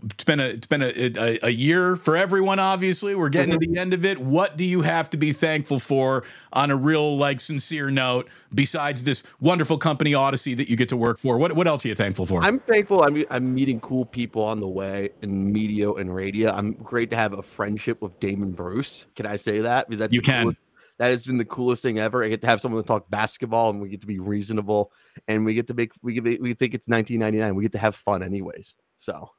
it's 0.05 0.25
been 0.25 0.41
a 0.41 0.45
it's 0.45 0.67
been 0.67 0.83
a, 0.83 0.93
a, 1.19 1.39
a 1.45 1.51
year 1.51 1.97
for 1.97 2.17
everyone. 2.17 2.59
Obviously, 2.59 3.15
we're 3.15 3.31
getting 3.31 3.55
mm-hmm. 3.55 3.61
to 3.61 3.73
the 3.73 3.79
end 3.79 3.95
of 3.95 4.05
it. 4.05 4.19
What 4.19 4.57
do 4.57 4.65
you 4.65 4.83
have 4.83 5.09
to 5.11 5.17
be 5.17 5.33
thankful 5.33 5.79
for 5.79 6.25
on 6.53 6.71
a 6.71 6.77
real 6.77 7.17
like 7.17 7.41
sincere 7.41 7.91
note? 7.91 8.29
Besides 8.55 9.05
this 9.05 9.23
wonderful 9.41 9.79
company 9.79 10.13
Audacy 10.13 10.57
that 10.57 10.69
you 10.69 10.77
get 10.77 10.91
to 10.91 10.97
work 10.97 11.19
for, 11.19 11.39
what 11.39 11.53
what 11.55 11.67
else 11.67 11.85
are 11.85 11.89
you 11.89 11.95
thankful 11.95 12.27
for? 12.27 12.43
I'm 12.43 12.59
thankful. 12.59 13.03
I'm 13.03 13.25
I'm 13.31 13.55
meeting 13.55 13.81
cool 13.81 14.05
people 14.05 14.43
on 14.43 14.61
the 14.61 14.69
way 14.69 15.11
in 15.23 15.53
media 15.53 15.91
and 15.93 16.15
radio. 16.15 16.51
I'm 16.51 16.73
great 16.73 17.11
to 17.11 17.17
have 17.17 17.33
a 17.33 17.43
friendship 17.43 18.03
with 18.03 18.21
Damon 18.21 18.53
Bruce. 18.53 19.07
Can 19.17 19.25
I 19.27 19.37
say 19.37 19.61
that? 19.61 19.89
Because 19.89 20.01
that's 20.01 20.13
you 20.13 20.21
can. 20.21 20.43
Coolest, 20.43 20.59
that 20.99 21.09
has 21.09 21.25
been 21.25 21.39
the 21.39 21.45
coolest 21.45 21.83
thing 21.83 21.99
ever. 21.99 22.25
I 22.25 22.29
get 22.29 22.41
to 22.43 22.47
have 22.47 22.61
someone 22.61 22.83
to 22.83 22.87
talk 22.87 23.11
basketball, 23.11 23.71
and 23.71 23.81
we 23.81 23.89
get 23.89 24.01
to 24.03 24.07
be 24.07 24.19
reasonable, 24.19 24.93
and 25.29 25.45
we 25.45 25.55
get 25.55 25.67
to 25.69 25.75
make 25.75 25.93
we 26.03 26.15
get, 26.15 26.25
we 26.41 26.55
think 26.55 26.75
it's 26.75 26.89
1999. 26.89 27.55
We 27.55 27.63
get 27.63 27.73
to 27.73 27.79
have 27.79 27.97
fun, 27.97 28.23
anyways. 28.23 28.75
So. 28.99 29.31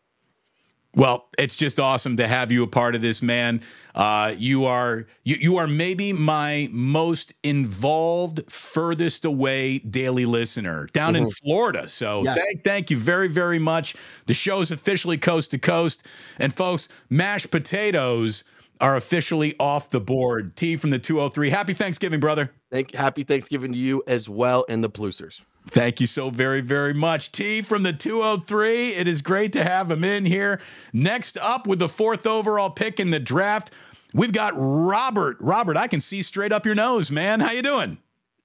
Well, 0.95 1.27
it's 1.39 1.55
just 1.55 1.79
awesome 1.79 2.17
to 2.17 2.27
have 2.27 2.51
you 2.51 2.63
a 2.63 2.67
part 2.67 2.93
of 2.93 3.01
this, 3.01 3.23
man. 3.23 3.61
Uh, 3.95 4.35
you 4.37 4.65
are 4.65 5.07
you, 5.23 5.37
you 5.39 5.57
are 5.57 5.65
maybe 5.65 6.13
my 6.13 6.69
most 6.71 7.33
involved, 7.41 8.43
furthest 8.51 9.25
away 9.25 9.79
daily 9.79 10.25
listener 10.25 10.87
down 10.93 11.15
mm-hmm. 11.15 11.23
in 11.23 11.31
Florida. 11.31 11.87
So 11.87 12.23
yes. 12.23 12.37
thank 12.37 12.63
thank 12.63 12.91
you 12.91 12.97
very 12.97 13.27
very 13.27 13.57
much. 13.57 13.95
The 14.27 14.35
show 14.35 14.61
is 14.61 14.69
officially 14.69 15.17
coast 15.17 15.49
to 15.51 15.57
coast, 15.57 16.05
and 16.37 16.53
folks, 16.53 16.89
mashed 17.09 17.49
potatoes 17.49 18.43
are 18.79 18.95
officially 18.95 19.55
off 19.59 19.89
the 19.89 20.01
board. 20.01 20.55
T 20.55 20.75
from 20.75 20.89
the 20.89 20.99
203. 20.99 21.49
Happy 21.49 21.73
Thanksgiving, 21.73 22.19
brother. 22.19 22.51
Thank 22.71 22.93
happy 22.93 23.23
Thanksgiving 23.23 23.73
to 23.73 23.77
you 23.77 24.03
as 24.07 24.27
well 24.27 24.65
and 24.67 24.83
the 24.83 24.89
Plucers. 24.89 25.43
Thank 25.67 26.01
you 26.01 26.07
so 26.07 26.29
very, 26.29 26.61
very 26.61 26.93
much. 26.93 27.31
T 27.31 27.61
from 27.61 27.83
the 27.83 27.93
203. 27.93 28.89
It 28.89 29.07
is 29.07 29.21
great 29.21 29.53
to 29.53 29.63
have 29.63 29.89
him 29.89 30.03
in 30.03 30.25
here. 30.25 30.59
Next 30.91 31.37
up 31.37 31.67
with 31.67 31.79
the 31.79 31.87
fourth 31.87 32.27
overall 32.27 32.69
pick 32.69 32.99
in 32.99 33.11
the 33.11 33.19
draft, 33.19 33.71
we've 34.13 34.33
got 34.33 34.53
Robert. 34.57 35.37
Robert, 35.39 35.77
I 35.77 35.87
can 35.87 36.01
see 36.01 36.21
straight 36.21 36.51
up 36.51 36.65
your 36.65 36.75
nose, 36.75 37.11
man. 37.11 37.39
How 37.39 37.51
you 37.51 37.61
doing? 37.61 37.97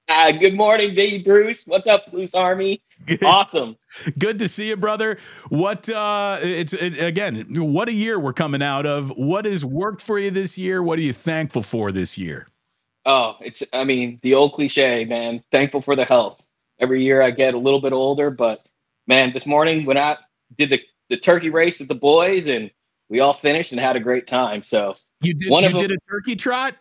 Uh, 0.08 0.32
good 0.32 0.54
morning, 0.54 0.94
Dave 0.94 1.24
Bruce. 1.24 1.64
What's 1.66 1.86
up, 1.86 2.10
Blues 2.10 2.34
Army? 2.34 2.80
Awesome. 3.22 3.76
Good 4.18 4.38
to 4.38 4.48
see 4.48 4.68
you, 4.68 4.76
brother. 4.76 5.18
What 5.50 5.88
uh 5.88 6.38
it's 6.40 6.72
it, 6.72 7.00
again, 7.00 7.46
what 7.54 7.88
a 7.88 7.92
year 7.92 8.18
we're 8.18 8.32
coming 8.32 8.62
out 8.62 8.86
of. 8.86 9.10
What 9.10 9.44
has 9.44 9.64
worked 9.64 10.02
for 10.02 10.18
you 10.18 10.30
this 10.30 10.58
year? 10.58 10.82
What 10.82 10.98
are 10.98 11.02
you 11.02 11.12
thankful 11.12 11.62
for 11.62 11.92
this 11.92 12.18
year? 12.18 12.48
Oh, 13.06 13.36
it's 13.40 13.62
I 13.72 13.84
mean, 13.84 14.18
the 14.22 14.34
old 14.34 14.54
cliche, 14.54 15.04
man. 15.04 15.42
Thankful 15.52 15.82
for 15.82 15.94
the 15.94 16.04
health. 16.04 16.42
Every 16.80 17.02
year 17.02 17.22
I 17.22 17.30
get 17.30 17.54
a 17.54 17.58
little 17.58 17.80
bit 17.80 17.92
older, 17.92 18.30
but 18.30 18.66
man, 19.06 19.32
this 19.32 19.46
morning 19.46 19.84
when 19.84 19.98
I 19.98 20.16
did 20.56 20.70
the 20.70 20.80
the 21.08 21.16
turkey 21.16 21.50
race 21.50 21.78
with 21.78 21.88
the 21.88 21.94
boys 21.94 22.46
and 22.46 22.70
we 23.08 23.20
all 23.20 23.32
finished 23.32 23.72
and 23.72 23.80
had 23.80 23.96
a 23.96 24.00
great 24.00 24.26
time. 24.26 24.62
So 24.62 24.94
you 25.20 25.34
did 25.34 25.50
one 25.50 25.64
you 25.64 25.72
did 25.72 25.90
them, 25.90 25.98
a 26.08 26.10
turkey 26.10 26.36
trot? 26.36 26.74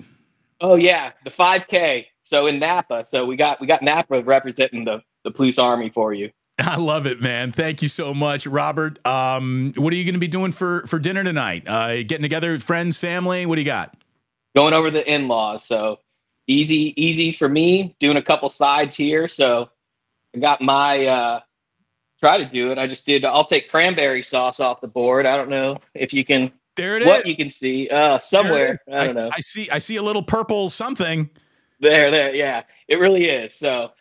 Oh 0.61 0.75
yeah, 0.75 1.11
the 1.23 1.31
5K. 1.31 2.05
So 2.27 2.47
in 2.47 2.59
Napa, 2.59 3.05
so 3.05 3.25
we 3.25 3.37
got 3.37 3.61
we 3.61 3.67
got 3.67 3.81
Napa 3.81 4.21
representing 4.21 4.83
the 4.83 5.01
the 5.23 5.31
police 5.31 5.57
army 5.57 5.89
for 5.89 6.13
you. 6.13 6.29
I 6.59 6.75
love 6.75 7.07
it, 7.07 7.21
man. 7.21 7.53
Thank 7.53 7.81
you 7.81 7.87
so 7.87 8.13
much, 8.13 8.45
Robert. 8.45 8.99
Um, 9.07 9.71
what 9.77 9.93
are 9.93 9.95
you 9.95 10.03
going 10.03 10.13
to 10.13 10.19
be 10.19 10.27
doing 10.27 10.51
for 10.51 10.85
for 10.87 10.99
dinner 10.99 11.23
tonight? 11.23 11.65
Uh, 11.65 12.03
getting 12.03 12.23
together, 12.23 12.59
friends, 12.59 12.99
family. 12.99 13.45
What 13.45 13.55
do 13.55 13.61
you 13.61 13.65
got? 13.65 13.95
Going 14.57 14.73
over 14.73 14.91
the 14.91 15.09
in 15.09 15.29
laws. 15.29 15.63
So 15.63 15.99
easy, 16.47 16.93
easy 17.01 17.31
for 17.31 17.47
me. 17.47 17.95
Doing 18.01 18.17
a 18.17 18.21
couple 18.21 18.49
sides 18.49 18.97
here. 18.97 19.29
So 19.29 19.69
I 20.35 20.39
got 20.39 20.61
my 20.61 21.05
uh, 21.05 21.39
try 22.19 22.37
to 22.39 22.45
do 22.45 22.71
it. 22.71 22.77
I 22.77 22.87
just 22.87 23.05
did. 23.05 23.23
I'll 23.23 23.45
take 23.45 23.69
cranberry 23.69 24.21
sauce 24.21 24.59
off 24.59 24.81
the 24.81 24.87
board. 24.89 25.25
I 25.25 25.37
don't 25.37 25.49
know 25.49 25.77
if 25.93 26.13
you 26.13 26.25
can. 26.25 26.51
There 26.75 26.97
it 26.97 27.05
what 27.05 27.21
is. 27.21 27.25
you 27.27 27.37
can 27.37 27.49
see 27.49 27.87
uh, 27.87 28.19
somewhere. 28.19 28.81
I 28.91 29.07
don't 29.07 29.17
I, 29.17 29.21
know. 29.21 29.29
I 29.31 29.39
see. 29.39 29.69
I 29.69 29.77
see 29.77 29.95
a 29.95 30.03
little 30.03 30.23
purple 30.23 30.67
something. 30.67 31.29
There, 31.79 32.09
there, 32.11 32.33
yeah, 32.33 32.63
it 32.87 32.99
really 32.99 33.25
is. 33.25 33.53
So 33.53 33.91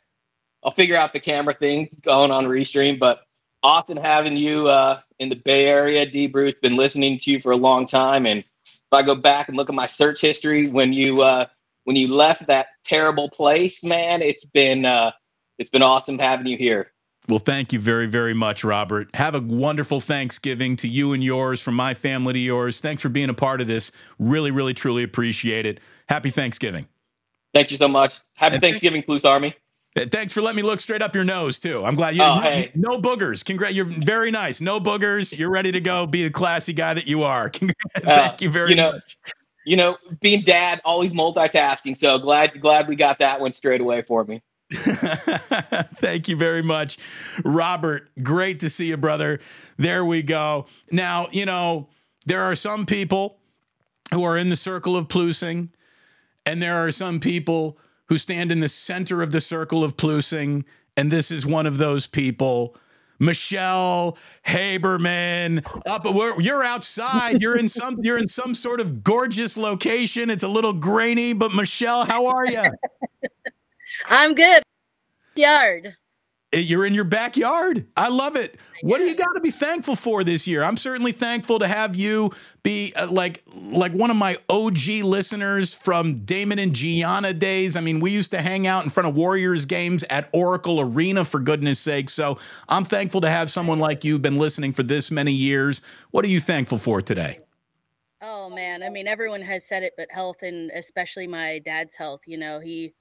I'll 0.65 0.73
figure 0.73 0.97
out 0.97 1.13
the 1.13 1.21
camera 1.21 1.55
thing 1.55 1.89
going 2.03 2.31
on 2.31 2.47
Restream, 2.47 2.99
but 2.99 3.23
awesome 3.63 3.97
having 3.97 4.37
you 4.37 4.69
uh, 4.69 5.01
in 5.19 5.29
the 5.29 5.37
Bay 5.37 5.67
Area. 5.67 6.07
D. 6.07 6.27
Bruce, 6.27 6.55
been 6.63 6.77
listening 6.77 7.19
to 7.21 7.31
you 7.31 7.41
for 7.41 7.53
a 7.53 7.57
long 7.57 7.87
time, 7.87 8.27
and 8.27 8.43
if 8.65 8.93
I 8.93 9.03
go 9.03 9.15
back 9.15 9.49
and 9.49 9.57
look 9.57 9.69
at 9.69 9.75
my 9.75 9.87
search 9.87 10.21
history 10.21 10.69
when 10.69 10.93
you 10.93 11.23
uh, 11.23 11.47
when 11.85 11.97
you 11.97 12.09
left 12.09 12.47
that 12.47 12.69
terrible 12.85 13.29
place, 13.31 13.85
man, 13.85 14.23
it's 14.23 14.45
been 14.45 14.85
uh, 14.85 15.13
it's 15.59 15.71
been 15.71 15.83
awesome 15.83 16.19
having 16.19 16.47
you 16.47 16.57
here. 16.57 16.93
Well, 17.29 17.41
thank 17.41 17.73
you 17.73 17.81
very, 17.81 18.07
very 18.07 18.35
much, 18.35 18.63
Robert. 18.63 19.13
Have 19.15 19.35
a 19.35 19.41
wonderful 19.41 20.01
Thanksgiving 20.01 20.77
to 20.77 20.87
you 20.89 21.13
and 21.13 21.25
yours, 21.25 21.61
from 21.61 21.75
my 21.75 21.93
family 21.93 22.35
to 22.35 22.39
yours. 22.39 22.81
Thanks 22.81 23.03
for 23.03 23.09
being 23.09 23.29
a 23.29 23.35
part 23.35 23.61
of 23.61 23.67
this. 23.67 23.91
Really, 24.19 24.53
really, 24.53 24.75
truly 24.75 25.03
appreciate 25.03 25.67
it. 25.67 25.81
Happy 26.09 26.31
Thanksgiving. 26.31 26.87
Thank 27.57 27.71
you 27.71 27.79
so 27.79 27.89
much. 27.89 28.19
Happy 28.35 28.57
and 28.57 28.63
Thanksgiving, 28.63 29.03
Plus 29.03 29.25
Army. 29.25 29.57
Thanks 29.97 30.35
for 30.35 30.43
letting 30.43 30.57
me 30.57 30.63
look 30.63 30.79
straight 30.79 31.01
up 31.01 31.15
your 31.15 31.25
nose 31.25 31.59
too. 31.59 31.83
I'm 31.83 31.95
glad 31.95 32.15
you. 32.15 32.23
Oh, 32.23 32.35
no, 32.35 32.41
hey. 32.43 32.71
no 32.75 33.01
boogers. 33.01 33.43
Congrats. 33.43 33.73
You're 33.73 33.87
very 33.87 34.31
nice. 34.31 34.61
No 34.61 34.79
boogers. 34.79 35.37
You're 35.37 35.51
ready 35.51 35.73
to 35.73 35.81
go. 35.81 36.07
Be 36.07 36.23
the 36.25 36.31
classy 36.31 36.75
guy 36.75 36.93
that 36.93 37.07
you 37.07 37.23
are. 37.23 37.49
Thank 37.97 38.07
uh, 38.07 38.37
you 38.41 38.51
very 38.51 38.71
you 38.71 38.77
know, 38.77 38.93
much. 38.93 39.17
You 39.65 39.77
know, 39.79 39.97
being 40.21 40.43
dad, 40.43 40.83
always 40.85 41.15
multitasking. 41.15 41.97
So 41.97 42.19
glad, 42.19 42.61
glad 42.61 42.89
we 42.89 42.95
got 42.95 43.19
that 43.21 43.41
one 43.41 43.53
straight 43.53 43.81
away 43.81 44.03
for 44.03 44.23
me. 44.25 44.43
Thank 44.71 46.29
you 46.29 46.37
very 46.37 46.63
much, 46.63 46.99
Robert. 47.43 48.11
Great 48.23 48.61
to 48.61 48.69
see 48.69 48.89
you, 48.89 48.99
brother. 48.99 49.41
There 49.79 50.05
we 50.05 50.23
go. 50.23 50.67
Now, 50.91 51.29
you 51.33 51.47
know, 51.47 51.89
there 52.27 52.43
are 52.43 52.55
some 52.55 52.85
people 52.85 53.39
who 54.13 54.25
are 54.25 54.37
in 54.37 54.51
the 54.51 54.57
circle 54.57 54.95
of 54.95 55.09
plusing 55.09 55.71
and 56.47 56.63
there 56.63 56.77
are 56.77 56.93
some 56.93 57.21
people 57.21 57.77
who 58.07 58.17
stand 58.17 58.53
in 58.53 58.61
the 58.61 58.69
center 58.69 59.21
of 59.21 59.33
the 59.33 59.41
circle 59.41 59.83
of 59.83 59.97
plusing, 59.97 60.65
and 60.97 61.11
this 61.11 61.31
is 61.31 61.45
one 61.45 61.67
of 61.67 61.77
those 61.77 62.07
people. 62.07 62.77
Michelle 63.19 64.17
Haberman. 64.47 65.65
Up, 65.87 66.05
you're 66.39 66.63
outside. 66.63 67.43
You're 67.43 67.57
in 67.57 67.69
some. 67.69 67.99
You're 68.03 68.19
in 68.19 68.29
some 68.29 68.55
sort 68.55 68.81
of 68.81 69.03
gorgeous 69.03 69.57
location. 69.57 70.31
It's 70.31 70.45
a 70.45 70.49
little 70.49 70.73
grainy, 70.73 71.33
but 71.33 71.55
Michelle, 71.55 72.05
how 72.05 72.27
are 72.27 72.47
you? 72.47 72.63
I'm 74.09 74.35
good. 74.35 74.63
Yard. 75.35 75.97
You're 76.53 76.87
in 76.87 76.95
your 76.95 77.05
backyard. 77.05 77.87
I 77.97 78.09
love 78.09 78.37
it. 78.37 78.59
What 78.83 78.99
do 78.99 79.05
you 79.05 79.15
got 79.17 79.33
to 79.35 79.41
be 79.41 79.51
thankful 79.51 79.97
for 79.97 80.23
this 80.23 80.47
year? 80.47 80.63
I'm 80.63 80.77
certainly 80.77 81.11
thankful 81.13 81.59
to 81.59 81.67
have 81.67 81.97
you 81.97 82.31
be 82.63 82.93
uh, 82.95 83.11
like 83.11 83.43
like 83.65 83.93
one 83.93 84.11
of 84.11 84.17
my 84.17 84.39
OG 84.49 84.87
listeners 85.03 85.75
from 85.75 86.15
Damon 86.15 86.59
and 86.59 86.73
Gianna 86.73 87.33
days. 87.33 87.77
I 87.77 87.81
mean, 87.81 88.01
we 88.01 88.13
used 88.13 88.31
to 88.31 88.41
hang 88.41 88.67
out 88.67 88.85
in 88.85 88.91
front 88.91 89.09
of 89.09 89.17
Warriors 89.17 89.67
games 89.67 90.05
at 90.09 90.31
Oracle 90.33 90.81
Arena 90.81 91.25
for 91.25 91.41
goodness 91.41 91.81
sake. 91.81 92.09
So, 92.09 92.39
I'm 92.69 92.85
thankful 92.85 93.23
to 93.23 93.29
have 93.29 93.51
someone 93.51 93.81
like 93.81 94.05
you 94.05 94.19
been 94.19 94.39
listening 94.39 94.73
for 94.73 94.85
this 94.85 95.11
many 95.11 95.33
years. 95.33 95.83
What 96.13 96.25
are 96.25 96.29
you 96.29 96.41
thankful 96.41 96.79
for 96.79 97.03
today? 97.03 97.41
Oh 98.23 98.49
man, 98.51 98.83
I 98.83 98.89
mean 98.89 99.07
everyone 99.07 99.43
has 99.43 99.69
said 99.69 99.83
it 99.83 99.93
but 99.97 100.11
health 100.11 100.43
and 100.43 100.71
especially 100.71 101.27
my 101.27 101.61
dad's 101.65 101.97
health, 101.97 102.23
you 102.27 102.39
know, 102.39 102.61
he 102.61 102.95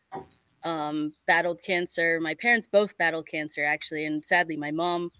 um, 0.65 1.13
battled 1.27 1.61
cancer. 1.63 2.19
My 2.19 2.33
parents 2.33 2.67
both 2.67 2.97
battled 2.97 3.27
cancer, 3.27 3.63
actually, 3.63 4.05
and 4.05 4.25
sadly, 4.25 4.57
my 4.57 4.71
mom 4.71 5.11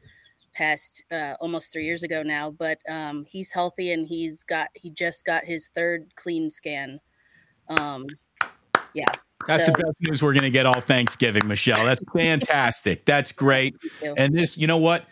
passed 0.53 1.03
uh, 1.11 1.35
almost 1.39 1.71
three 1.71 1.85
years 1.85 2.03
ago 2.03 2.23
now. 2.23 2.51
But 2.51 2.79
um, 2.89 3.25
he's 3.25 3.53
healthy, 3.53 3.91
and 3.91 4.07
he's 4.07 4.43
got 4.43 4.69
he 4.73 4.89
just 4.89 5.23
got 5.23 5.45
his 5.45 5.69
third 5.69 6.13
clean 6.15 6.49
scan. 6.49 6.99
Um, 7.69 8.07
yeah. 8.93 9.05
That's 9.47 9.65
so. 9.65 9.71
the 9.71 9.83
best 9.83 10.01
news 10.01 10.23
we're 10.23 10.33
going 10.33 10.43
to 10.43 10.49
get 10.49 10.65
all 10.65 10.81
Thanksgiving, 10.81 11.47
Michelle. 11.47 11.85
That's 11.85 12.01
fantastic. 12.15 13.05
That's 13.05 13.31
great. 13.31 13.75
And 14.17 14.35
this, 14.35 14.57
you 14.57 14.65
know 14.65 14.77
what? 14.77 15.05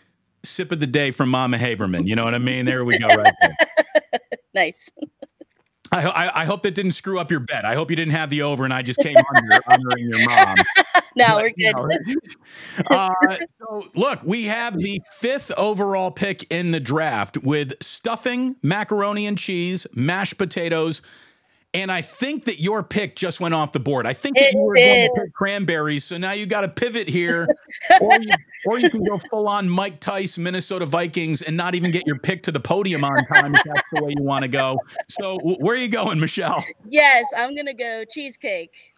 Sip 0.43 0.71
of 0.71 0.79
the 0.79 0.87
day 0.87 1.11
from 1.11 1.29
Mama 1.29 1.57
Haberman. 1.57 2.07
You 2.07 2.15
know 2.15 2.23
what 2.23 2.33
I 2.33 2.39
mean? 2.39 2.65
There 2.65 2.83
we 2.83 2.97
go, 2.97 3.07
right 3.07 3.33
there. 3.41 4.19
nice. 4.53 4.89
I, 5.93 6.07
I, 6.07 6.41
I, 6.41 6.45
hope 6.45 6.63
that 6.63 6.73
didn't 6.73 6.93
screw 6.93 7.19
up 7.19 7.29
your 7.29 7.39
bet. 7.39 7.65
I 7.65 7.75
hope 7.75 7.89
you 7.89 7.95
didn't 7.95 8.13
have 8.13 8.29
the 8.29 8.41
over 8.41 8.65
and 8.65 8.73
I 8.73 8.81
just 8.81 8.99
came 8.99 9.15
under 9.35 9.59
honoring 9.67 10.09
your 10.09 10.25
mom. 10.25 10.55
no, 11.15 11.25
but, 11.27 11.43
we're 11.43 11.49
good. 11.49 12.07
You 12.07 12.15
know, 12.89 12.95
uh, 12.97 13.37
so, 13.59 13.87
look, 13.93 14.23
we 14.23 14.45
have 14.45 14.77
the 14.77 14.99
fifth 15.13 15.51
overall 15.57 16.11
pick 16.11 16.51
in 16.51 16.71
the 16.71 16.79
draft 16.79 17.37
with 17.37 17.73
stuffing, 17.81 18.55
macaroni 18.63 19.27
and 19.27 19.37
cheese, 19.37 19.85
mashed 19.93 20.37
potatoes, 20.37 21.01
and 21.73 21.91
I 21.91 22.01
think 22.01 22.45
that 22.45 22.59
your 22.59 22.83
pick 22.83 23.15
just 23.15 23.39
went 23.39 23.55
off 23.55 23.71
the 23.71 23.79
board. 23.79 24.05
I 24.05 24.13
think 24.13 24.37
that 24.37 24.53
you 24.53 24.59
were 24.61 24.75
going 24.75 25.09
to 25.09 25.21
pick 25.21 25.33
cranberries, 25.33 26.03
so 26.03 26.17
now 26.17 26.31
you 26.33 26.45
got 26.45 26.61
to 26.61 26.67
pivot 26.67 27.09
here, 27.09 27.47
or, 28.01 28.13
you, 28.19 28.29
or 28.65 28.79
you 28.79 28.89
can 28.89 29.03
go 29.03 29.17
full 29.29 29.47
on 29.47 29.67
Mike 29.67 29.99
Tice, 29.99 30.37
Minnesota 30.37 30.85
Vikings, 30.85 31.41
and 31.41 31.57
not 31.57 31.73
even 31.73 31.91
get 31.91 32.05
your 32.05 32.19
pick 32.19 32.43
to 32.43 32.51
the 32.51 32.59
podium 32.59 33.03
on 33.03 33.25
time 33.25 33.55
if 33.55 33.63
that's 33.63 33.89
the 33.91 34.03
way 34.03 34.13
you 34.15 34.23
want 34.23 34.43
to 34.43 34.47
go. 34.47 34.79
So 35.09 35.39
where 35.39 35.75
are 35.75 35.79
you 35.79 35.87
going, 35.87 36.19
Michelle? 36.19 36.63
Yes, 36.87 37.25
I'm 37.35 37.55
going 37.55 37.65
to 37.65 37.73
go 37.73 38.05
cheesecake. 38.05 38.93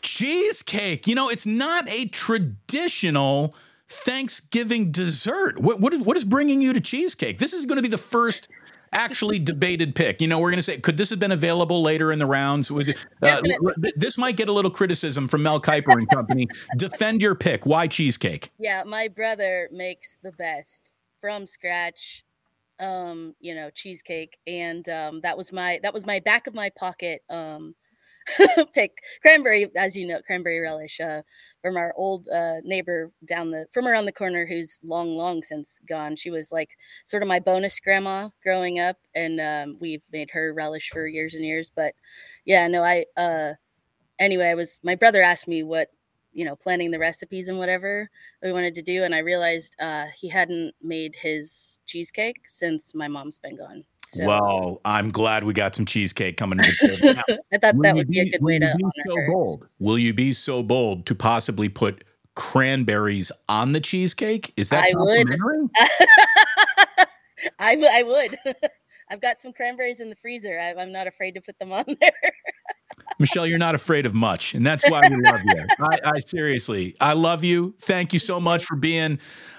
Cheesecake. 0.00 1.06
You 1.06 1.14
know, 1.14 1.28
it's 1.28 1.46
not 1.46 1.88
a 1.90 2.06
traditional 2.06 3.54
Thanksgiving 3.88 4.90
dessert. 4.90 5.60
What 5.60 5.80
what 5.80 5.94
what 6.00 6.16
is 6.16 6.24
bringing 6.24 6.62
you 6.62 6.72
to 6.72 6.80
cheesecake? 6.80 7.38
This 7.38 7.52
is 7.52 7.66
going 7.66 7.76
to 7.76 7.82
be 7.82 7.88
the 7.88 7.98
first 7.98 8.48
actually 8.96 9.38
debated 9.38 9.94
pick. 9.94 10.20
You 10.20 10.26
know, 10.26 10.38
we're 10.38 10.50
going 10.50 10.58
to 10.58 10.62
say, 10.62 10.78
could 10.78 10.96
this 10.96 11.10
have 11.10 11.18
been 11.18 11.30
available 11.30 11.82
later 11.82 12.10
in 12.10 12.18
the 12.18 12.26
rounds? 12.26 12.70
Uh, 12.70 13.42
this 13.94 14.18
might 14.18 14.36
get 14.36 14.48
a 14.48 14.52
little 14.52 14.70
criticism 14.70 15.28
from 15.28 15.42
Mel 15.42 15.60
Kiper 15.60 15.92
and 15.92 16.08
company. 16.10 16.48
Defend 16.76 17.22
your 17.22 17.34
pick. 17.34 17.66
Why 17.66 17.86
cheesecake? 17.86 18.50
Yeah, 18.58 18.82
my 18.84 19.08
brother 19.08 19.68
makes 19.70 20.18
the 20.22 20.32
best 20.32 20.94
from 21.20 21.46
scratch. 21.46 22.24
Um, 22.78 23.34
you 23.40 23.54
know, 23.54 23.70
cheesecake, 23.70 24.36
and 24.46 24.86
um, 24.90 25.20
that 25.22 25.38
was 25.38 25.50
my 25.50 25.80
that 25.82 25.94
was 25.94 26.04
my 26.04 26.18
back 26.18 26.46
of 26.46 26.52
my 26.52 26.68
pocket 26.68 27.22
um 27.30 27.74
pick 28.74 28.98
cranberry, 29.22 29.70
as 29.76 29.96
you 29.96 30.06
know, 30.06 30.20
cranberry 30.26 30.60
relish 30.60 31.00
uh, 31.00 31.22
from 31.62 31.76
our 31.76 31.92
old 31.96 32.28
uh, 32.28 32.56
neighbor 32.64 33.10
down 33.26 33.50
the 33.50 33.66
from 33.72 33.86
around 33.86 34.04
the 34.06 34.12
corner, 34.12 34.46
who's 34.46 34.78
long, 34.82 35.16
long 35.16 35.42
since 35.42 35.80
gone. 35.88 36.16
She 36.16 36.30
was 36.30 36.52
like 36.52 36.70
sort 37.04 37.22
of 37.22 37.28
my 37.28 37.40
bonus 37.40 37.78
grandma 37.80 38.30
growing 38.42 38.78
up, 38.78 38.96
and 39.14 39.40
um, 39.40 39.76
we've 39.80 40.02
made 40.12 40.30
her 40.32 40.52
relish 40.52 40.90
for 40.90 41.06
years 41.06 41.34
and 41.34 41.44
years. 41.44 41.70
But 41.74 41.94
yeah, 42.44 42.66
no, 42.68 42.82
I 42.82 43.06
uh, 43.16 43.54
anyway, 44.18 44.48
I 44.48 44.54
was 44.54 44.80
my 44.82 44.94
brother 44.94 45.22
asked 45.22 45.48
me 45.48 45.62
what 45.62 45.88
you 46.32 46.44
know 46.44 46.56
planning 46.56 46.90
the 46.90 46.98
recipes 46.98 47.48
and 47.48 47.58
whatever 47.58 48.10
we 48.42 48.52
wanted 48.52 48.74
to 48.74 48.82
do 48.82 49.02
and 49.04 49.14
i 49.14 49.18
realized 49.18 49.74
uh, 49.80 50.04
he 50.14 50.28
hadn't 50.28 50.74
made 50.82 51.14
his 51.16 51.80
cheesecake 51.86 52.42
since 52.46 52.94
my 52.94 53.08
mom's 53.08 53.38
been 53.38 53.56
gone 53.56 53.84
so. 54.06 54.24
Well, 54.24 54.80
I'm 54.84 55.10
glad 55.10 55.44
we 55.44 55.52
got 55.52 55.74
some 55.74 55.84
cheesecake 55.84 56.36
coming. 56.36 56.58
Now, 56.58 56.64
I 57.52 57.58
thought 57.58 57.74
that 57.82 57.94
would 57.94 58.08
be, 58.08 58.20
be, 58.22 58.28
a 58.28 58.30
good 58.30 58.42
way 58.42 58.58
to 58.58 58.74
be 58.76 59.02
so 59.08 59.16
her. 59.16 59.26
bold. 59.30 59.66
Will 59.80 59.98
you 59.98 60.14
be 60.14 60.32
so 60.32 60.62
bold 60.62 61.06
to 61.06 61.14
possibly 61.14 61.68
put 61.68 62.04
cranberries 62.36 63.32
on 63.48 63.72
the 63.72 63.80
cheesecake? 63.80 64.52
Is 64.56 64.68
that 64.68 64.84
I 64.84 64.92
complimentary? 64.92 65.62
Would. 65.62 65.70
I, 67.58 67.74
w- 67.74 67.90
I 67.92 68.02
would. 68.02 68.38
I've 69.10 69.20
got 69.20 69.38
some 69.38 69.52
cranberries 69.52 70.00
in 70.00 70.10
the 70.10 70.16
freezer. 70.16 70.58
I, 70.58 70.80
am 70.80 70.92
not 70.92 71.06
afraid 71.06 71.32
to 71.32 71.40
put 71.40 71.58
them 71.58 71.72
on 71.72 71.84
there. 72.00 72.32
Michelle, 73.18 73.46
you're 73.46 73.58
not 73.58 73.74
afraid 73.74 74.04
of 74.04 74.14
much, 74.14 74.54
and 74.54 74.66
that's 74.66 74.88
why 74.88 75.08
we 75.08 75.16
love 75.22 75.40
you. 75.44 75.66
I, 75.80 75.98
I, 76.04 76.18
seriously, 76.18 76.94
I 77.00 77.12
love 77.12 77.44
you. 77.44 77.74
Thank 77.80 78.12
you 78.12 78.18
so 78.18 78.40
much 78.40 78.64
for 78.64 78.76
being 78.76 79.18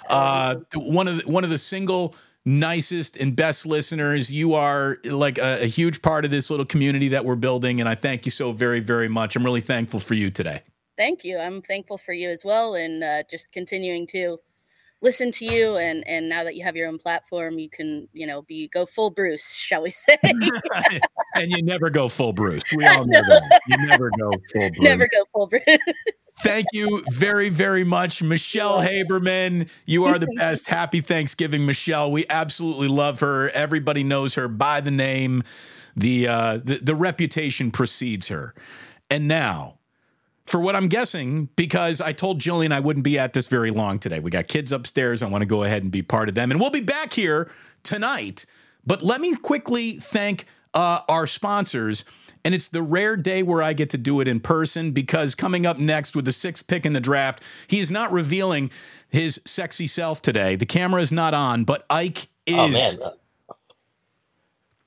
uh, 0.09 0.55
one 0.75 1.07
of 1.07 1.17
the, 1.17 1.31
one 1.31 1.43
of 1.43 1.49
the 1.49 1.57
single 1.57 2.15
nicest 2.47 3.17
and 3.17 3.35
best 3.35 3.65
listeners. 3.65 4.31
You 4.31 4.53
are 4.53 4.99
like 5.03 5.37
a, 5.37 5.63
a, 5.63 5.67
huge 5.67 6.01
part 6.01 6.23
of 6.23 6.31
this 6.31 6.49
little 6.49 6.65
community 6.65 7.09
that 7.09 7.25
we're 7.25 7.35
building. 7.35 7.81
And 7.81 7.89
I 7.89 7.95
thank 7.95 8.23
you 8.25 8.31
so 8.31 8.53
very, 8.53 8.79
very 8.79 9.09
much. 9.09 9.35
I'm 9.35 9.43
really 9.43 9.59
thankful 9.59 9.99
for 9.99 10.13
you 10.13 10.31
today. 10.31 10.61
Thank 10.95 11.25
you. 11.25 11.37
I'm 11.37 11.61
thankful 11.61 11.97
for 11.97 12.13
you 12.13 12.29
as 12.29 12.45
well. 12.45 12.73
And 12.73 13.03
uh, 13.03 13.23
just 13.29 13.51
continuing 13.51 14.07
to 14.07 14.39
listen 15.01 15.31
to 15.31 15.45
you 15.45 15.77
and 15.77 16.05
and 16.07 16.27
now 16.27 16.43
that 16.43 16.55
you 16.55 16.63
have 16.63 16.75
your 16.75 16.87
own 16.87 16.97
platform 16.97 17.59
you 17.59 17.69
can 17.69 18.07
you 18.13 18.25
know 18.25 18.41
be 18.43 18.67
go 18.69 18.85
full 18.85 19.09
bruce 19.09 19.53
shall 19.53 19.83
we 19.83 19.91
say. 19.91 20.17
And 21.35 21.51
you 21.51 21.61
never 21.61 21.91
go 21.91 22.09
full 22.09 22.33
bruce. 22.33 22.63
We 22.75 22.83
all 22.87 23.05
know 23.05 23.21
that. 23.21 23.61
you 23.67 23.77
never 23.85 24.09
go 24.17 24.31
full 24.51 24.69
bruce. 24.69 24.79
never 24.79 25.07
go 25.07 25.23
full 25.31 25.45
bruce. 25.45 25.63
Thank 26.41 26.65
you 26.73 27.03
very 27.11 27.49
very 27.49 27.83
much 27.83 28.23
michelle 28.23 28.79
haberman. 28.79 29.69
You 29.85 30.05
are 30.05 30.17
the 30.17 30.33
best. 30.35 30.67
Happy 30.67 30.99
thanksgiving 30.99 31.65
michelle. 31.67 32.11
We 32.11 32.25
absolutely 32.29 32.87
love 32.87 33.19
her. 33.19 33.49
Everybody 33.49 34.03
knows 34.03 34.33
her 34.33 34.47
by 34.47 34.81
the 34.81 34.89
name. 34.89 35.43
The 35.95 36.27
uh 36.27 36.57
the, 36.63 36.79
the 36.81 36.95
reputation 36.95 37.69
precedes 37.69 38.29
her. 38.29 38.55
And 39.11 39.27
now 39.27 39.77
for 40.47 40.59
what 40.59 40.75
I'm 40.75 40.87
guessing, 40.87 41.49
because 41.55 41.99
I 41.99 42.13
told 42.13 42.39
Jillian 42.39 42.71
I 42.71 42.79
wouldn't 42.79 43.03
be 43.03 43.19
at 43.19 43.33
this 43.33 43.49
very 43.49 43.69
long 43.69 43.99
today. 43.99 44.19
We 44.19 44.31
got 44.31 44.47
kids 44.47 44.71
upstairs. 44.71 45.21
I 45.21 45.27
want 45.27 45.41
to 45.41 45.45
go 45.45 45.63
ahead 45.63 45.83
and 45.83 45.91
be 45.91 46.01
part 46.01 46.29
of 46.29 46.35
them. 46.35 46.51
And 46.51 46.59
we'll 46.59 46.69
be 46.69 46.81
back 46.81 47.13
here 47.13 47.51
tonight. 47.83 48.45
But 48.85 49.03
let 49.03 49.19
me 49.19 49.35
quickly 49.35 49.93
thank 49.93 50.45
uh, 50.73 51.01
our 51.09 51.27
sponsors. 51.27 52.05
And 52.45 52.55
it's 52.55 52.69
the 52.69 52.81
rare 52.81 53.17
day 53.17 53.43
where 53.43 53.61
I 53.61 53.73
get 53.73 53.89
to 53.89 53.97
do 53.97 54.21
it 54.21 54.27
in 54.27 54.39
person 54.39 54.91
because 54.91 55.35
coming 55.35 55.65
up 55.65 55.79
next 55.79 56.15
with 56.15 56.23
the 56.23 56.31
sixth 56.31 56.65
pick 56.67 56.85
in 56.85 56.93
the 56.93 57.01
draft, 57.01 57.43
he 57.67 57.79
is 57.79 57.91
not 57.91 58.09
revealing 58.13 58.71
his 59.09 59.41
sexy 59.45 59.85
self 59.85 60.21
today. 60.21 60.55
The 60.55 60.65
camera 60.65 61.01
is 61.01 61.11
not 61.11 61.33
on, 61.33 61.65
but 61.65 61.85
Ike 61.89 62.29
is. 62.45 62.55
Oh, 62.55 62.67
man. 62.69 62.99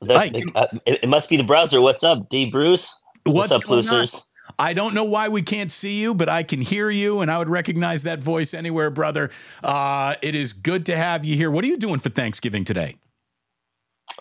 The, 0.01 0.15
Ike. 0.15 0.33
The, 0.33 0.53
uh, 0.55 0.67
it, 0.87 1.09
must 1.09 1.29
be 1.29 1.37
the 1.37 1.45
browser. 1.45 1.83
What's 1.83 2.03
up, 2.03 2.31
D. 2.31 2.51
Bruce? 2.51 3.03
What's, 3.25 3.51
What's 3.51 3.53
up, 3.53 3.71
Lucers? 3.71 4.30
I 4.61 4.75
don't 4.75 4.93
know 4.93 5.05
why 5.05 5.29
we 5.29 5.41
can't 5.41 5.73
see 5.73 6.03
you, 6.03 6.13
but 6.13 6.29
I 6.29 6.43
can 6.43 6.61
hear 6.61 6.91
you, 6.91 7.23
and 7.23 7.31
I 7.31 7.39
would 7.39 7.49
recognize 7.49 8.03
that 8.03 8.21
voice 8.21 8.53
anywhere, 8.53 8.91
brother. 8.91 9.31
Uh, 9.65 10.17
it 10.21 10.35
is 10.35 10.53
good 10.53 10.85
to 10.87 10.97
have 10.99 11.25
you 11.25 11.35
here. 11.35 11.51
What 11.51 11.65
are 11.65 11.67
you 11.67 11.79
doing 11.79 11.99
for 11.99 12.11
Thanksgiving 12.11 12.65
today? 12.65 12.97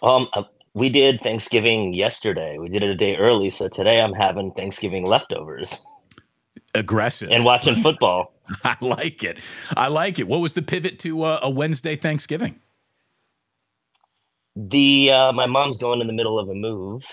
Um, 0.02 0.30
uh, 0.32 0.44
we 0.74 0.88
did 0.88 1.20
Thanksgiving 1.20 1.94
yesterday. 1.94 2.58
We 2.58 2.70
did 2.70 2.84
it 2.84 2.90
a 2.90 2.96
day 2.96 3.18
early, 3.18 3.50
so 3.50 3.68
today 3.68 4.00
I'm 4.00 4.14
having 4.14 4.54
Thanksgiving 4.54 5.06
leftovers. 5.06 5.86
Aggressive 6.74 7.32
and 7.32 7.44
watching 7.44 7.76
football. 7.84 8.34
I 8.64 8.78
like 8.80 9.26
it. 9.26 9.40
I 9.76 9.90
like 9.90 10.20
it. 10.20 10.28
What 10.30 10.40
was 10.40 10.54
the 10.54 10.62
pivot 10.62 11.00
to 11.00 11.24
uh, 11.24 11.40
a 11.44 11.50
Wednesday 11.50 11.98
Thanksgiving? 11.98 12.62
The 14.56 15.12
uh, 15.12 15.32
my 15.34 15.48
mom's 15.48 15.78
going 15.78 16.00
in 16.00 16.08
the 16.08 16.14
middle 16.14 16.40
of 16.40 16.48
a 16.48 16.56
move, 16.56 17.04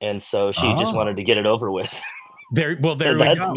and 0.00 0.22
so 0.22 0.52
she 0.52 0.68
oh. 0.68 0.76
just 0.76 0.94
wanted 0.94 1.16
to 1.16 1.24
get 1.24 1.36
it 1.36 1.46
over 1.46 1.72
with. 1.72 2.00
There, 2.52 2.76
well, 2.80 2.96
there 2.96 3.18
we 3.18 3.34
go. 3.34 3.56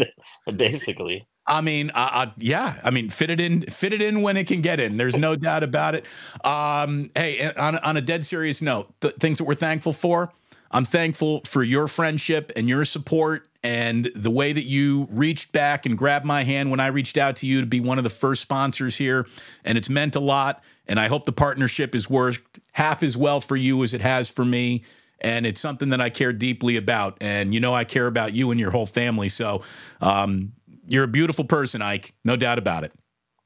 Basically, 0.56 1.26
I 1.46 1.60
mean, 1.60 1.90
uh, 1.90 2.10
uh, 2.12 2.26
yeah. 2.38 2.80
I 2.84 2.90
mean, 2.90 3.10
fit 3.10 3.30
it 3.30 3.40
in, 3.40 3.62
fit 3.62 3.92
it 3.92 4.00
in 4.00 4.22
when 4.22 4.36
it 4.36 4.46
can 4.46 4.60
get 4.60 4.80
in. 4.80 4.96
There's 4.96 5.16
no 5.16 5.36
doubt 5.36 5.62
about 5.62 5.94
it. 5.94 6.06
Um, 6.44 7.10
hey, 7.14 7.52
on 7.54 7.76
on 7.78 7.96
a 7.96 8.00
dead 8.00 8.24
serious 8.24 8.62
note, 8.62 8.92
the 9.00 9.10
things 9.10 9.38
that 9.38 9.44
we're 9.44 9.54
thankful 9.54 9.92
for. 9.92 10.32
I'm 10.72 10.84
thankful 10.84 11.40
for 11.44 11.64
your 11.64 11.88
friendship 11.88 12.52
and 12.54 12.68
your 12.68 12.84
support 12.84 13.48
and 13.62 14.08
the 14.14 14.30
way 14.30 14.52
that 14.52 14.64
you 14.64 15.08
reached 15.10 15.50
back 15.50 15.84
and 15.84 15.98
grabbed 15.98 16.24
my 16.24 16.44
hand 16.44 16.70
when 16.70 16.78
I 16.78 16.86
reached 16.86 17.18
out 17.18 17.36
to 17.36 17.46
you 17.46 17.60
to 17.60 17.66
be 17.66 17.80
one 17.80 17.98
of 17.98 18.04
the 18.04 18.10
first 18.10 18.40
sponsors 18.40 18.96
here. 18.96 19.26
And 19.64 19.76
it's 19.76 19.90
meant 19.90 20.14
a 20.14 20.20
lot. 20.20 20.62
And 20.86 21.00
I 21.00 21.08
hope 21.08 21.24
the 21.24 21.32
partnership 21.32 21.92
has 21.94 22.08
worked 22.08 22.60
half 22.72 23.02
as 23.02 23.16
well 23.16 23.40
for 23.40 23.56
you 23.56 23.82
as 23.82 23.94
it 23.94 24.00
has 24.00 24.28
for 24.28 24.44
me 24.44 24.84
and 25.20 25.46
it's 25.46 25.60
something 25.60 25.90
that 25.90 26.00
I 26.00 26.10
care 26.10 26.32
deeply 26.32 26.76
about. 26.76 27.18
And 27.20 27.54
you 27.54 27.60
know, 27.60 27.74
I 27.74 27.84
care 27.84 28.06
about 28.06 28.32
you 28.32 28.50
and 28.50 28.60
your 28.60 28.70
whole 28.70 28.86
family. 28.86 29.28
So 29.28 29.62
um, 30.00 30.52
you're 30.86 31.04
a 31.04 31.08
beautiful 31.08 31.44
person, 31.44 31.82
Ike, 31.82 32.14
no 32.24 32.36
doubt 32.36 32.58
about 32.58 32.84
it. 32.84 32.92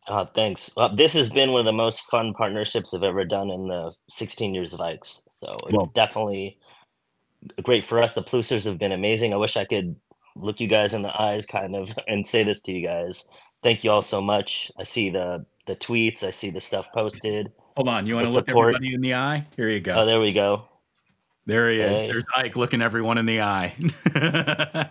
Uh, 0.07 0.27
thanks. 0.27 0.71
Well, 0.77 0.91
this 0.95 1.15
has 1.15 1.31
been 1.31 1.53
one 1.53 1.61
of 1.61 1.65
the 1.65 1.73
most 1.73 2.03
fun 2.11 2.35
partnerships 2.35 2.93
I've 2.93 3.03
ever 3.03 3.25
done 3.25 3.51
in 3.51 3.69
the 3.69 3.93
16 4.11 4.55
years 4.55 4.75
of 4.75 4.81
Ike's. 4.81 5.23
So 5.41 5.57
Well- 5.73 5.91
definitely 5.95 6.59
great 7.63 7.85
for 7.85 8.03
us. 8.03 8.15
The 8.15 8.23
Plucers 8.23 8.65
have 8.65 8.79
been 8.79 8.93
amazing. 8.93 9.33
I 9.33 9.37
wish 9.37 9.57
I 9.57 9.65
could 9.65 9.97
look 10.37 10.61
you 10.61 10.69
guys 10.69 10.95
in 10.95 11.03
the 11.03 11.21
eyes, 11.21 11.47
kind 11.47 11.75
of, 11.75 11.95
and 12.09 12.27
say 12.27 12.43
this 12.43 12.61
to 12.63 12.73
you 12.73 12.87
guys. 12.87 13.29
Thank 13.63 13.83
you 13.83 13.91
all 13.91 14.03
so 14.03 14.21
much. 14.21 14.71
I 14.79 14.83
see 14.85 15.11
the 15.11 15.47
the 15.67 15.75
tweets. 15.77 16.23
I 16.23 16.29
see 16.29 16.51
the 16.51 16.61
stuff 16.61 16.89
posted. 16.93 17.51
Hold 17.77 17.89
on. 17.89 18.05
You 18.07 18.17
want 18.17 18.27
to 18.27 18.33
look 18.33 18.47
support. 18.47 18.75
everybody 18.75 18.95
in 18.95 19.01
the 19.01 19.15
eye? 19.15 19.47
Here 19.57 19.71
you 19.71 19.81
go. 19.81 19.95
Oh, 19.95 20.05
there 20.05 20.21
we 20.21 20.35
go. 20.35 20.67
There 21.47 21.69
he 21.69 21.81
is. 21.81 22.01
Hey. 22.01 22.09
There's 22.09 22.25
Ike 22.35 22.57
looking 22.57 22.81
everyone 22.81 23.19
in 23.19 23.27
the 23.27 23.43
eye. 23.43 23.75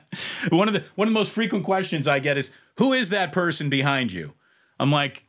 one 0.50 0.68
of 0.68 0.74
the 0.74 0.84
one 0.96 1.08
of 1.08 1.14
the 1.14 1.20
most 1.20 1.32
frequent 1.32 1.66
questions 1.66 2.08
I 2.08 2.20
get 2.20 2.38
is, 2.38 2.52
"Who 2.78 2.94
is 2.94 3.10
that 3.10 3.32
person 3.32 3.70
behind 3.70 4.12
you?" 4.12 4.34
I'm 4.80 4.92
like, 4.92 5.26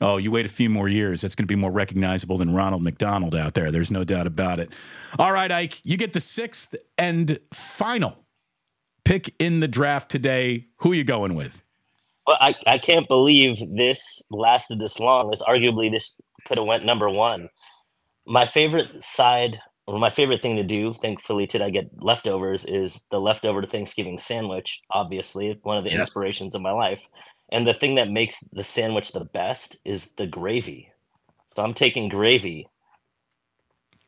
"Oh, 0.00 0.18
you 0.18 0.30
wait 0.30 0.46
a 0.46 0.48
few 0.48 0.70
more 0.70 0.88
years. 0.88 1.20
That's 1.20 1.34
going 1.34 1.44
to 1.48 1.52
be 1.52 1.56
more 1.56 1.72
recognizable 1.72 2.38
than 2.38 2.54
Ronald 2.54 2.82
McDonald 2.82 3.34
out 3.34 3.54
there. 3.54 3.72
There's 3.72 3.90
no 3.90 4.04
doubt 4.04 4.28
about 4.28 4.60
it." 4.60 4.72
All 5.18 5.32
right, 5.32 5.50
Ike, 5.50 5.80
you 5.84 5.96
get 5.96 6.12
the 6.12 6.20
sixth 6.20 6.76
and 6.96 7.40
final 7.52 8.22
pick 9.04 9.34
in 9.40 9.60
the 9.60 9.68
draft 9.68 10.10
today. 10.10 10.66
Who 10.76 10.92
are 10.92 10.96
you 10.96 11.04
going 11.04 11.34
with? 11.34 11.62
Well, 12.26 12.36
I, 12.40 12.54
I 12.66 12.78
can't 12.78 13.08
believe 13.08 13.58
this 13.76 14.22
lasted 14.30 14.78
this 14.78 15.00
long. 15.00 15.30
This 15.30 15.42
arguably 15.42 15.90
this 15.90 16.20
could 16.46 16.58
have 16.58 16.66
went 16.66 16.84
number 16.84 17.10
one. 17.10 17.48
My 18.26 18.44
favorite 18.44 19.02
side, 19.02 19.58
or 19.86 19.98
my 19.98 20.10
favorite 20.10 20.42
thing 20.42 20.56
to 20.56 20.62
do, 20.62 20.94
thankfully 20.94 21.46
today 21.46 21.64
I 21.66 21.70
get 21.70 21.90
leftovers, 22.02 22.64
is 22.64 23.04
the 23.10 23.20
leftover 23.20 23.62
Thanksgiving 23.64 24.18
sandwich. 24.18 24.80
Obviously, 24.90 25.58
one 25.62 25.76
of 25.76 25.84
the 25.84 25.90
Yeah. 25.92 26.00
inspirations 26.00 26.54
of 26.54 26.62
my 26.62 26.70
life. 26.72 27.08
And 27.50 27.66
the 27.66 27.74
thing 27.74 27.96
that 27.96 28.10
makes 28.10 28.40
the 28.52 28.64
sandwich 28.64 29.12
the 29.12 29.24
best 29.24 29.76
is 29.84 30.12
the 30.12 30.26
gravy. 30.26 30.90
So 31.48 31.62
I'm 31.62 31.74
taking 31.74 32.08
gravy. 32.08 32.68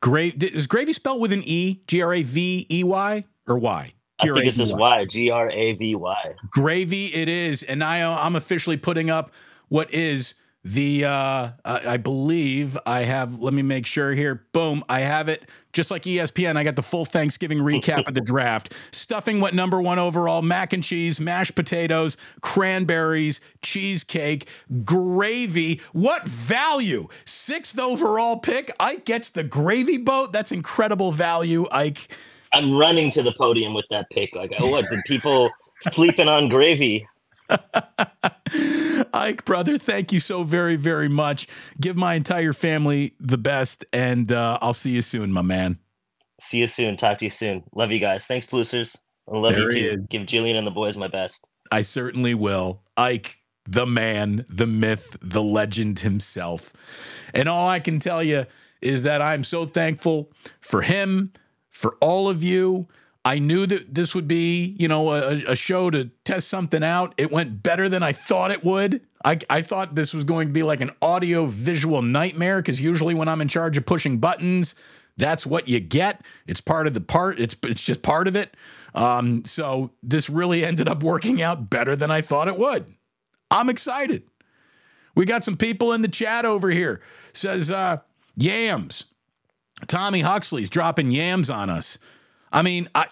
Grave 0.00 0.42
is 0.42 0.66
gravy 0.66 0.92
spelled 0.92 1.20
with 1.20 1.32
an 1.32 1.42
E? 1.44 1.80
G 1.86 2.02
R 2.02 2.12
A 2.14 2.22
V 2.22 2.66
E 2.70 2.84
Y 2.84 3.24
or 3.46 3.58
Y? 3.58 3.92
I 4.20 4.26
think 4.26 4.46
it's 4.46 4.56
just 4.56 4.70
G-R-A-V-Y. 4.70 4.98
Y, 4.98 5.04
G 5.06 5.30
R 5.30 5.50
A 5.50 5.72
V 5.72 5.94
Y. 5.96 6.34
gravy 6.50 7.06
it 7.06 7.28
is 7.28 7.64
and 7.64 7.82
I, 7.82 8.24
i'm 8.24 8.36
officially 8.36 8.76
putting 8.76 9.10
up 9.10 9.32
what 9.68 9.92
is 9.92 10.34
the 10.64 11.04
uh 11.04 11.50
I 11.64 11.98
believe 11.98 12.78
i 12.86 13.02
have 13.02 13.40
let 13.40 13.52
me 13.52 13.62
make 13.62 13.84
sure 13.84 14.12
here 14.12 14.46
boom 14.52 14.82
i 14.88 15.00
have 15.00 15.28
it 15.28 15.48
just 15.72 15.90
like 15.90 16.02
espn 16.04 16.56
i 16.56 16.64
got 16.64 16.76
the 16.76 16.82
full 16.82 17.04
thanksgiving 17.04 17.58
recap 17.58 18.08
of 18.08 18.14
the 18.14 18.20
draft 18.32 18.72
stuffing 18.90 19.40
went 19.40 19.54
number 19.54 19.80
one 19.80 19.98
overall 19.98 20.40
mac 20.40 20.72
and 20.72 20.82
cheese 20.82 21.20
mashed 21.20 21.54
potatoes 21.54 22.16
cranberries 22.40 23.40
cheesecake 23.60 24.48
gravy 24.84 25.80
what 25.92 26.24
value 26.24 27.08
sixth 27.26 27.78
overall 27.78 28.38
pick 28.38 28.74
ike 28.80 29.04
gets 29.04 29.30
the 29.30 29.44
gravy 29.44 29.98
boat 29.98 30.32
that's 30.32 30.50
incredible 30.50 31.12
value 31.12 31.66
ike 31.70 32.08
I'm 32.54 32.76
running 32.76 33.10
to 33.10 33.22
the 33.22 33.32
podium 33.32 33.74
with 33.74 33.88
that 33.90 34.08
pick. 34.10 34.36
Like, 34.36 34.52
oh, 34.60 34.70
what? 34.70 34.84
Did 34.88 35.00
people 35.06 35.50
sleeping 35.80 36.28
on 36.28 36.48
gravy? 36.48 37.08
Ike, 39.12 39.44
brother, 39.44 39.78
thank 39.78 40.12
you 40.12 40.20
so 40.20 40.42
very, 40.44 40.76
very 40.76 41.08
much. 41.08 41.46
Give 41.80 41.96
my 41.96 42.14
entire 42.14 42.52
family 42.52 43.14
the 43.20 43.38
best, 43.38 43.84
and 43.92 44.30
uh, 44.30 44.58
I'll 44.60 44.74
see 44.74 44.90
you 44.90 45.02
soon, 45.02 45.32
my 45.32 45.42
man. 45.42 45.78
See 46.40 46.58
you 46.58 46.66
soon. 46.66 46.96
Talk 46.96 47.18
to 47.18 47.24
you 47.26 47.30
soon. 47.30 47.64
Love 47.74 47.90
you 47.92 47.98
guys. 48.00 48.26
Thanks, 48.26 48.46
Plucers. 48.46 48.96
I 49.32 49.36
love 49.38 49.52
There 49.52 49.62
you 49.62 49.70
too. 49.70 50.00
is. 50.00 50.06
Give 50.10 50.22
Jillian 50.22 50.56
and 50.56 50.66
the 50.66 50.70
boys 50.70 50.96
my 50.96 51.08
best. 51.08 51.48
I 51.72 51.82
certainly 51.82 52.34
will. 52.34 52.82
Ike, 52.96 53.36
the 53.66 53.86
man, 53.86 54.44
the 54.48 54.66
myth, 54.66 55.16
the 55.20 55.42
legend 55.42 56.00
himself. 56.00 56.72
And 57.32 57.48
all 57.48 57.68
I 57.68 57.80
can 57.80 57.98
tell 57.98 58.22
you 58.22 58.44
is 58.82 59.04
that 59.04 59.22
I'm 59.22 59.44
so 59.44 59.64
thankful 59.64 60.30
for 60.60 60.82
him, 60.82 61.32
for 61.70 61.96
all 62.00 62.28
of 62.28 62.42
you. 62.42 62.88
I 63.24 63.38
knew 63.38 63.66
that 63.66 63.94
this 63.94 64.14
would 64.14 64.28
be, 64.28 64.76
you 64.78 64.86
know, 64.86 65.12
a, 65.14 65.52
a 65.52 65.56
show 65.56 65.88
to 65.90 66.10
test 66.24 66.48
something 66.48 66.84
out. 66.84 67.14
It 67.16 67.30
went 67.30 67.62
better 67.62 67.88
than 67.88 68.02
I 68.02 68.12
thought 68.12 68.50
it 68.50 68.62
would. 68.62 69.00
I, 69.24 69.38
I 69.48 69.62
thought 69.62 69.94
this 69.94 70.12
was 70.12 70.24
going 70.24 70.48
to 70.48 70.52
be 70.52 70.62
like 70.62 70.82
an 70.82 70.90
audio 71.00 71.46
visual 71.46 72.02
nightmare 72.02 72.60
because 72.60 72.82
usually 72.82 73.14
when 73.14 73.28
I'm 73.28 73.40
in 73.40 73.48
charge 73.48 73.78
of 73.78 73.86
pushing 73.86 74.18
buttons, 74.18 74.74
that's 75.16 75.46
what 75.46 75.68
you 75.68 75.80
get. 75.80 76.20
It's 76.46 76.60
part 76.60 76.86
of 76.86 76.92
the 76.92 77.00
part. 77.00 77.40
It's 77.40 77.56
it's 77.62 77.82
just 77.82 78.02
part 78.02 78.28
of 78.28 78.36
it. 78.36 78.54
Um, 78.94 79.44
so 79.44 79.90
this 80.02 80.28
really 80.28 80.64
ended 80.64 80.88
up 80.88 81.02
working 81.02 81.40
out 81.40 81.70
better 81.70 81.96
than 81.96 82.10
I 82.10 82.20
thought 82.20 82.48
it 82.48 82.58
would. 82.58 82.92
I'm 83.50 83.70
excited. 83.70 84.24
We 85.14 85.24
got 85.24 85.44
some 85.44 85.56
people 85.56 85.92
in 85.92 86.02
the 86.02 86.08
chat 86.08 86.44
over 86.44 86.70
here. 86.70 87.00
Says 87.32 87.70
uh, 87.70 87.98
yams. 88.36 89.06
Tommy 89.86 90.20
Huxley's 90.20 90.70
dropping 90.70 91.10
yams 91.10 91.50
on 91.50 91.70
us. 91.70 91.98
I 92.54 92.62
mean, 92.62 92.88
I 92.94 93.06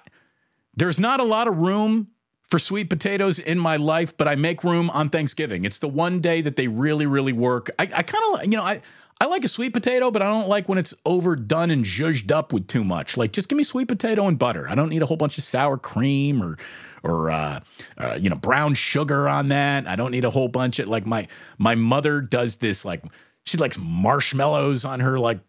there's 0.74 0.98
not 0.98 1.20
a 1.20 1.24
lot 1.24 1.48
of 1.48 1.58
room 1.58 2.08
for 2.42 2.58
sweet 2.58 2.88
potatoes 2.88 3.38
in 3.38 3.58
my 3.58 3.76
life, 3.76 4.16
but 4.16 4.28
I 4.28 4.36
make 4.36 4.62
room 4.62 4.90
on 4.90 5.08
Thanksgiving. 5.08 5.64
It's 5.64 5.78
the 5.78 5.88
one 5.88 6.20
day 6.20 6.40
that 6.42 6.56
they 6.56 6.68
really, 6.68 7.06
really 7.06 7.32
work. 7.32 7.70
I, 7.78 7.84
I 7.94 8.02
kind 8.02 8.24
of, 8.34 8.44
you 8.44 8.56
know, 8.56 8.62
I 8.62 8.80
I 9.20 9.26
like 9.26 9.44
a 9.44 9.48
sweet 9.48 9.72
potato, 9.72 10.10
but 10.10 10.20
I 10.20 10.26
don't 10.26 10.48
like 10.48 10.68
when 10.68 10.78
it's 10.78 10.94
overdone 11.06 11.70
and 11.70 11.84
zhuzhed 11.84 12.32
up 12.32 12.52
with 12.52 12.66
too 12.66 12.82
much. 12.82 13.16
Like, 13.16 13.32
just 13.32 13.48
give 13.48 13.56
me 13.56 13.62
sweet 13.62 13.86
potato 13.86 14.26
and 14.26 14.38
butter. 14.38 14.68
I 14.68 14.74
don't 14.74 14.88
need 14.88 15.00
a 15.00 15.06
whole 15.06 15.16
bunch 15.16 15.38
of 15.38 15.44
sour 15.44 15.78
cream 15.78 16.42
or 16.42 16.58
or 17.02 17.30
uh, 17.30 17.60
uh, 17.98 18.18
you 18.20 18.28
know 18.30 18.36
brown 18.36 18.74
sugar 18.74 19.28
on 19.28 19.48
that. 19.48 19.86
I 19.86 19.96
don't 19.96 20.10
need 20.10 20.24
a 20.24 20.30
whole 20.30 20.48
bunch 20.48 20.78
of 20.78 20.88
like 20.88 21.06
my 21.06 21.28
my 21.58 21.74
mother 21.74 22.20
does 22.20 22.56
this 22.56 22.84
like 22.84 23.04
she 23.44 23.58
likes 23.58 23.78
marshmallows 23.78 24.84
on 24.84 25.00
her 25.00 25.18
like 25.18 25.40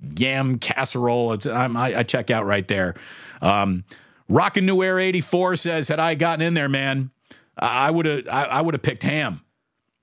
yam 0.00 0.58
casserole. 0.58 1.36
I'm, 1.50 1.76
I, 1.76 1.98
I 1.98 2.02
check 2.02 2.30
out 2.30 2.46
right 2.46 2.66
there. 2.66 2.94
Um, 3.42 3.84
Rockin' 4.28 4.66
New 4.66 4.82
Air 4.82 4.98
84 4.98 5.56
says, 5.56 5.88
had 5.88 6.00
I 6.00 6.14
gotten 6.14 6.42
in 6.42 6.54
there, 6.54 6.68
man, 6.68 7.10
I 7.56 7.90
would 7.90 8.06
have 8.06 8.28
I, 8.28 8.44
I 8.44 8.60
would 8.60 8.74
have 8.74 8.82
picked 8.82 9.02
ham. 9.02 9.40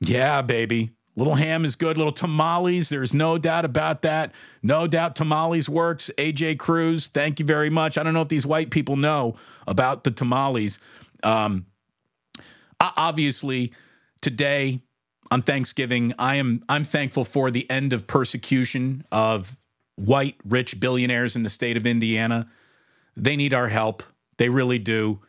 Yeah, 0.01 0.41
baby. 0.41 0.91
Little 1.15 1.35
ham 1.35 1.63
is 1.63 1.77
good. 1.77 1.97
Little 1.97 2.11
tamales. 2.11 2.89
There's 2.89 3.13
no 3.13 3.37
doubt 3.37 3.63
about 3.63 4.01
that. 4.01 4.33
No 4.61 4.85
doubt 4.87 5.15
tamales 5.15 5.69
works. 5.69 6.11
AJ 6.17 6.59
Cruz, 6.59 7.07
thank 7.07 7.39
you 7.39 7.45
very 7.45 7.69
much. 7.69 7.97
I 7.97 8.03
don't 8.03 8.13
know 8.13 8.21
if 8.21 8.27
these 8.27 8.45
white 8.45 8.69
people 8.69 8.97
know 8.97 9.35
about 9.65 10.03
the 10.03 10.11
tamales. 10.11 10.79
Um, 11.23 11.67
obviously, 12.81 13.71
today 14.19 14.81
on 15.31 15.41
Thanksgiving, 15.41 16.13
I 16.19 16.35
am 16.35 16.63
I'm 16.67 16.83
thankful 16.83 17.23
for 17.23 17.49
the 17.49 17.69
end 17.69 17.93
of 17.93 18.07
persecution 18.07 19.05
of 19.11 19.57
white 19.95 20.35
rich 20.43 20.79
billionaires 20.79 21.35
in 21.35 21.43
the 21.43 21.49
state 21.49 21.77
of 21.77 21.85
Indiana. 21.85 22.49
They 23.15 23.35
need 23.35 23.53
our 23.53 23.69
help. 23.69 24.03
They 24.37 24.49
really 24.49 24.79
do. 24.79 25.21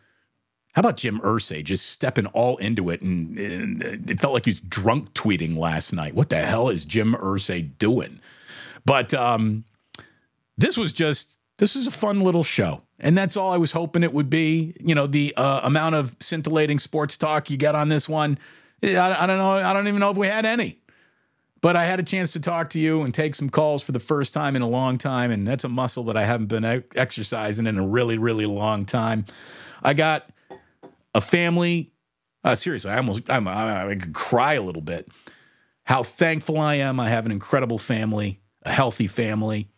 How 0.75 0.81
about 0.81 0.99
Jim 0.99 1.21
Irsay 1.21 1.65
just 1.65 1.89
stepping 1.89 2.27
all 2.27 2.59
into 2.59 2.91
it? 2.91 3.01
And, 3.01 3.39
and 3.39 4.11
it 4.11 4.19
felt 4.21 4.35
like 4.35 4.45
he 4.45 4.51
was 4.51 4.61
drunk 4.61 5.15
tweeting 5.15 5.57
last 5.57 5.93
night. 5.93 6.15
What 6.15 6.29
the 6.29 6.37
hell 6.37 6.69
is 6.69 6.85
Jim 6.85 7.15
Irsay 7.15 7.79
doing? 7.79 8.21
But 8.85 9.15
um, 9.15 9.65
this 10.59 10.77
was 10.77 10.93
just, 10.93 11.39
this 11.57 11.77
is 11.77 11.87
a 11.87 11.91
fun 11.91 12.21
little 12.21 12.45
show. 12.45 12.83
And 13.01 13.17
that's 13.17 13.37
all 13.37 13.53
I 13.53 13.57
was 13.57 13.73
hoping 13.73 14.03
it 14.03 14.13
would 14.13 14.29
be. 14.29 14.75
You 14.81 14.95
know, 14.95 15.07
the 15.07 15.33
uh, 15.37 15.61
amount 15.63 15.95
of 15.95 16.15
scintillating 16.21 16.79
sports 16.79 17.17
talk 17.17 17.51
you 17.51 17.57
get 17.57 17.75
on 17.75 17.89
this 17.89 18.09
one, 18.09 18.39
I, 18.83 19.23
I 19.23 19.27
don't 19.27 19.39
know. 19.39 19.53
I 19.53 19.73
don't 19.73 19.89
even 19.89 20.01
know 20.01 20.11
if 20.11 20.17
we 20.17 20.27
had 20.27 20.45
any. 20.45 20.79
But 21.63 21.75
I 21.75 21.85
had 21.85 21.99
a 21.99 22.03
chance 22.03 22.33
to 22.33 22.41
talk 22.41 22.71
to 22.71 22.79
you 22.79 23.03
and 23.03 23.15
take 23.15 23.35
some 23.35 23.49
calls 23.49 23.83
for 23.83 23.93
the 23.93 23.99
first 24.01 24.35
time 24.35 24.57
in 24.57 24.63
a 24.63 24.69
long 24.69 24.99
time. 24.99 25.31
And 25.31 25.47
that's 25.47 25.65
a 25.65 25.69
muscle 25.69 26.05
that 26.05 26.17
I 26.17 26.25
haven't 26.25 26.47
been 26.47 26.85
exercising 26.95 27.67
in 27.67 27.79
a 27.79 27.87
really, 27.87 28.19
really 28.19 28.47
long 28.47 28.85
time. 28.85 29.25
I 29.83 29.95
got 29.95 30.31
a 31.15 31.21
family. 31.21 31.93
Uh, 32.45 32.55
seriously, 32.55 32.91
I 32.91 32.99
almost 32.99 33.29
I'm, 33.31 33.49
I, 33.49 33.89
I 33.89 33.95
could 33.97 34.15
cry 34.15 34.55
a 34.55 34.63
little 34.63 34.83
bit. 34.83 35.09
How 35.85 36.03
thankful 36.03 36.59
I 36.59 36.77
am. 36.77 37.01
I 37.01 37.09
have 37.09 37.27
an 37.27 37.33
incredible 37.33 37.79
family, 37.79 38.41
a 38.63 38.73
healthy 38.73 39.07
family, 39.07 39.69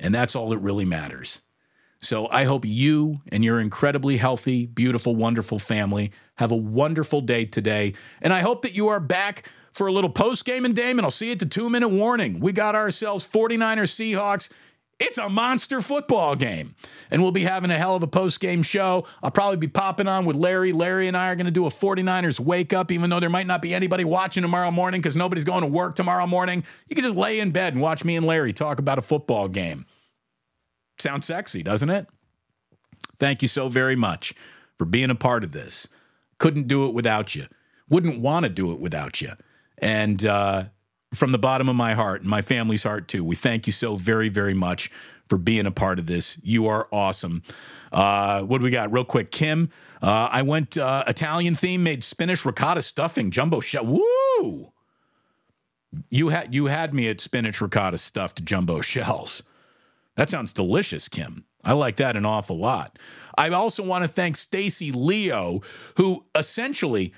and 0.00 0.14
that's 0.14 0.34
all 0.34 0.48
that 0.50 0.58
really 0.58 0.84
matters. 0.84 1.42
So 1.98 2.28
I 2.30 2.44
hope 2.44 2.64
you 2.64 3.20
and 3.30 3.44
your 3.44 3.60
incredibly 3.60 4.16
healthy, 4.16 4.64
beautiful, 4.64 5.14
wonderful 5.14 5.58
family 5.58 6.12
have 6.36 6.50
a 6.50 6.56
wonderful 6.56 7.20
day 7.20 7.44
today. 7.44 7.92
And 8.22 8.32
I 8.32 8.40
hope 8.40 8.62
that 8.62 8.74
you 8.74 8.88
are 8.88 9.00
back 9.00 9.50
for 9.72 9.86
a 9.86 9.92
little 9.92 10.10
post 10.10 10.44
game 10.44 10.64
and 10.64 10.74
Damon. 10.74 11.04
I'll 11.04 11.10
see 11.10 11.26
you 11.26 11.32
at 11.32 11.38
the 11.38 11.46
two 11.46 11.70
minute 11.70 11.88
warning. 11.88 12.40
We 12.40 12.52
got 12.52 12.74
ourselves 12.74 13.28
49ers 13.28 13.90
Seahawks. 13.90 14.50
It's 14.98 15.16
a 15.16 15.30
monster 15.30 15.80
football 15.80 16.36
game. 16.36 16.74
And 17.10 17.22
we'll 17.22 17.32
be 17.32 17.40
having 17.40 17.70
a 17.70 17.78
hell 17.78 17.96
of 17.96 18.02
a 18.02 18.06
post 18.06 18.38
game 18.38 18.62
show. 18.62 19.06
I'll 19.22 19.30
probably 19.30 19.56
be 19.56 19.66
popping 19.66 20.06
on 20.06 20.26
with 20.26 20.36
Larry. 20.36 20.72
Larry 20.72 21.08
and 21.08 21.16
I 21.16 21.30
are 21.30 21.36
going 21.36 21.46
to 21.46 21.50
do 21.50 21.64
a 21.64 21.70
49ers 21.70 22.38
wake 22.38 22.74
up, 22.74 22.92
even 22.92 23.08
though 23.08 23.18
there 23.18 23.30
might 23.30 23.46
not 23.46 23.62
be 23.62 23.72
anybody 23.72 24.04
watching 24.04 24.42
tomorrow 24.42 24.70
morning 24.70 25.00
because 25.00 25.16
nobody's 25.16 25.46
going 25.46 25.62
to 25.62 25.66
work 25.66 25.94
tomorrow 25.94 26.26
morning. 26.26 26.64
You 26.88 26.94
can 26.94 27.04
just 27.04 27.16
lay 27.16 27.40
in 27.40 27.50
bed 27.50 27.72
and 27.72 27.82
watch 27.82 28.04
me 28.04 28.14
and 28.16 28.26
Larry 28.26 28.52
talk 28.52 28.78
about 28.78 28.98
a 28.98 29.02
football 29.02 29.48
game. 29.48 29.86
Sounds 30.98 31.24
sexy, 31.24 31.62
doesn't 31.62 31.88
it? 31.88 32.06
Thank 33.16 33.40
you 33.40 33.48
so 33.48 33.70
very 33.70 33.96
much 33.96 34.34
for 34.76 34.84
being 34.84 35.08
a 35.08 35.14
part 35.14 35.44
of 35.44 35.52
this. 35.52 35.88
Couldn't 36.38 36.68
do 36.68 36.86
it 36.86 36.92
without 36.92 37.34
you. 37.34 37.46
Wouldn't 37.88 38.20
want 38.20 38.44
to 38.44 38.50
do 38.50 38.72
it 38.72 38.80
without 38.80 39.22
you. 39.22 39.32
And 39.80 40.24
uh, 40.24 40.64
from 41.12 41.30
the 41.32 41.38
bottom 41.38 41.68
of 41.68 41.76
my 41.76 41.94
heart 41.94 42.20
and 42.20 42.30
my 42.30 42.42
family's 42.42 42.82
heart 42.82 43.08
too, 43.08 43.24
we 43.24 43.34
thank 43.34 43.66
you 43.66 43.72
so 43.72 43.96
very, 43.96 44.28
very 44.28 44.54
much 44.54 44.90
for 45.28 45.38
being 45.38 45.66
a 45.66 45.70
part 45.70 45.98
of 45.98 46.06
this. 46.06 46.38
You 46.42 46.66
are 46.66 46.88
awesome. 46.92 47.42
Uh, 47.92 48.42
what 48.42 48.58
do 48.58 48.64
we 48.64 48.70
got? 48.70 48.92
Real 48.92 49.04
quick, 49.04 49.30
Kim. 49.30 49.70
Uh, 50.02 50.28
I 50.30 50.42
went 50.42 50.78
uh, 50.78 51.04
Italian 51.06 51.54
theme, 51.54 51.82
made 51.82 52.04
spinach 52.04 52.44
ricotta 52.44 52.82
stuffing, 52.82 53.30
jumbo 53.30 53.60
shell. 53.60 53.86
Woo! 53.86 54.72
You 56.08 56.28
had 56.28 56.54
you 56.54 56.66
had 56.66 56.94
me 56.94 57.08
at 57.08 57.20
spinach 57.20 57.60
ricotta 57.60 57.98
stuffed 57.98 58.44
jumbo 58.44 58.80
shells. 58.80 59.42
That 60.16 60.30
sounds 60.30 60.52
delicious, 60.52 61.08
Kim. 61.08 61.44
I 61.64 61.72
like 61.72 61.96
that 61.96 62.16
an 62.16 62.24
awful 62.24 62.58
lot. 62.58 62.98
I 63.36 63.48
also 63.50 63.82
want 63.82 64.02
to 64.02 64.08
thank 64.08 64.36
Stacy 64.36 64.92
Leo, 64.92 65.60
who 65.96 66.24
essentially 66.34 67.12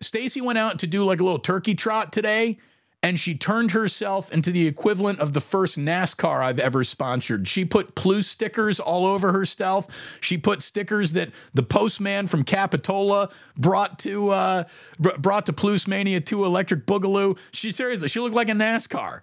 Stacy 0.00 0.40
went 0.40 0.58
out 0.58 0.78
to 0.80 0.86
do 0.86 1.04
like 1.04 1.20
a 1.20 1.24
little 1.24 1.38
turkey 1.38 1.74
trot 1.74 2.12
today 2.12 2.58
and 3.02 3.20
she 3.20 3.36
turned 3.36 3.70
herself 3.70 4.32
into 4.32 4.50
the 4.50 4.66
equivalent 4.66 5.20
of 5.20 5.32
the 5.32 5.40
first 5.40 5.78
NASCAR 5.78 6.42
I've 6.42 6.58
ever 6.58 6.82
sponsored. 6.82 7.46
She 7.46 7.64
put 7.64 7.94
Plus 7.94 8.26
stickers 8.26 8.80
all 8.80 9.06
over 9.06 9.32
herself. 9.32 9.86
She 10.20 10.38
put 10.38 10.62
stickers 10.62 11.12
that 11.12 11.30
the 11.54 11.62
postman 11.62 12.26
from 12.26 12.42
Capitola 12.42 13.30
brought 13.56 14.00
to 14.00 14.30
uh, 14.30 14.64
brought 14.98 15.46
to 15.46 15.52
Plus 15.52 15.86
Mania 15.86 16.20
2 16.20 16.44
Electric 16.44 16.86
Boogaloo. 16.86 17.38
She 17.52 17.70
seriously, 17.70 18.08
she 18.08 18.18
looked 18.18 18.34
like 18.34 18.48
a 18.48 18.54
NASCAR. 18.54 19.20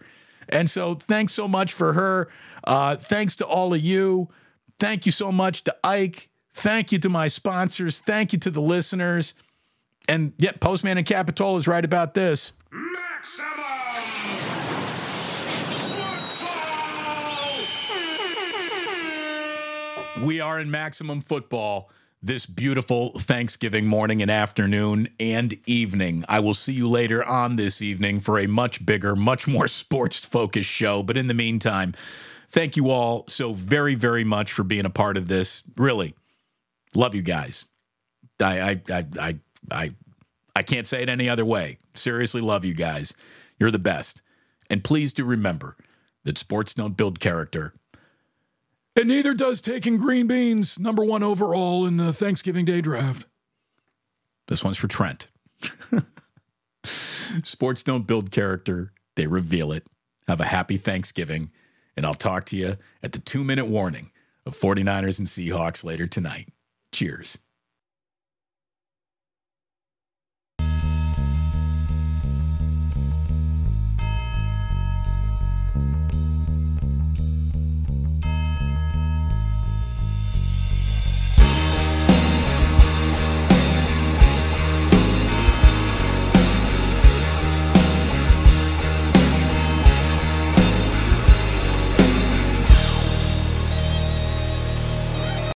And 0.47 0.69
so, 0.69 0.95
thanks 0.95 1.33
so 1.33 1.47
much 1.47 1.73
for 1.73 1.93
her. 1.93 2.29
Uh, 2.63 2.95
thanks 2.95 3.35
to 3.37 3.45
all 3.45 3.73
of 3.73 3.81
you. 3.81 4.29
Thank 4.79 5.05
you 5.05 5.11
so 5.11 5.31
much 5.31 5.63
to 5.65 5.75
Ike. 5.83 6.29
Thank 6.53 6.91
you 6.91 6.99
to 6.99 7.09
my 7.09 7.27
sponsors. 7.27 7.99
Thank 7.99 8.31
you 8.31 8.39
to 8.39 8.51
the 8.51 8.61
listeners. 8.61 9.33
And 10.07 10.33
yet, 10.37 10.59
Postman 10.59 10.97
and 10.97 11.07
Capitola 11.07 11.57
is 11.57 11.67
right 11.67 11.83
about 11.83 12.13
this. 12.13 12.53
We 20.21 20.39
are 20.39 20.59
in 20.59 20.71
maximum 20.71 21.21
football 21.21 21.89
this 22.21 22.45
beautiful 22.45 23.09
Thanksgiving 23.19 23.85
morning 23.85 24.21
and 24.21 24.31
afternoon 24.31 25.09
and 25.19 25.57
evening. 25.65 26.23
I 26.29 26.39
will 26.39 26.53
see 26.53 26.71
you 26.71 26.87
later 26.87 27.23
on 27.23 27.57
this 27.57 27.81
evening 27.81 28.21
for 28.21 28.39
a 28.39 28.47
much 28.47 28.85
bigger, 28.85 29.15
much 29.15 29.47
more 29.47 29.67
sports 29.69 30.17
focused 30.19 30.69
show. 30.69 31.03
But 31.03 31.17
in 31.17 31.27
the 31.27 31.33
meantime, 31.33 31.93
thank 32.49 32.77
you 32.77 32.89
all 32.89 33.25
so 33.27 33.53
very, 33.53 33.95
very 33.95 34.23
much 34.23 34.53
for 34.53 34.63
being 34.63 34.85
a 34.85 34.89
part 34.89 35.17
of 35.17 35.27
this. 35.27 35.63
Really, 35.75 36.15
love 36.95 37.13
you 37.13 37.21
guys. 37.21 37.65
I, 38.41 38.61
I, 38.61 38.81
I, 38.89 39.05
I, 39.19 39.39
I, 39.71 39.93
I 40.55 40.63
can't 40.63 40.87
say 40.87 41.01
it 41.01 41.09
any 41.09 41.29
other 41.29 41.45
way. 41.45 41.77
Seriously, 41.95 42.41
love 42.41 42.65
you 42.65 42.73
guys. 42.73 43.15
You're 43.59 43.71
the 43.71 43.79
best. 43.79 44.21
And 44.69 44.83
please 44.83 45.13
do 45.13 45.25
remember 45.25 45.77
that 46.23 46.37
sports 46.37 46.73
don't 46.73 46.97
build 46.97 47.19
character, 47.19 47.73
and 48.95 49.07
neither 49.07 49.33
does 49.33 49.59
taking 49.59 49.97
green 49.97 50.27
beans, 50.27 50.77
number 50.77 51.03
one 51.03 51.23
overall 51.23 51.85
in 51.85 51.97
the 51.97 52.13
Thanksgiving 52.13 52.63
Day 52.63 52.79
draft. 52.79 53.25
This 54.47 54.63
one's 54.63 54.77
for 54.77 54.87
Trent. 54.87 55.29
Sports 56.83 57.81
don't 57.81 58.05
build 58.05 58.29
character, 58.31 58.93
they 59.15 59.25
reveal 59.25 59.71
it. 59.71 59.87
Have 60.27 60.41
a 60.41 60.45
happy 60.45 60.77
Thanksgiving, 60.77 61.51
and 61.97 62.05
I'll 62.05 62.13
talk 62.13 62.45
to 62.45 62.55
you 62.55 62.77
at 63.01 63.13
the 63.13 63.19
two 63.19 63.43
minute 63.43 63.65
warning 63.65 64.11
of 64.45 64.55
49ers 64.55 65.17
and 65.17 65.27
Seahawks 65.27 65.83
later 65.83 66.05
tonight. 66.05 66.49
Cheers. 66.91 67.39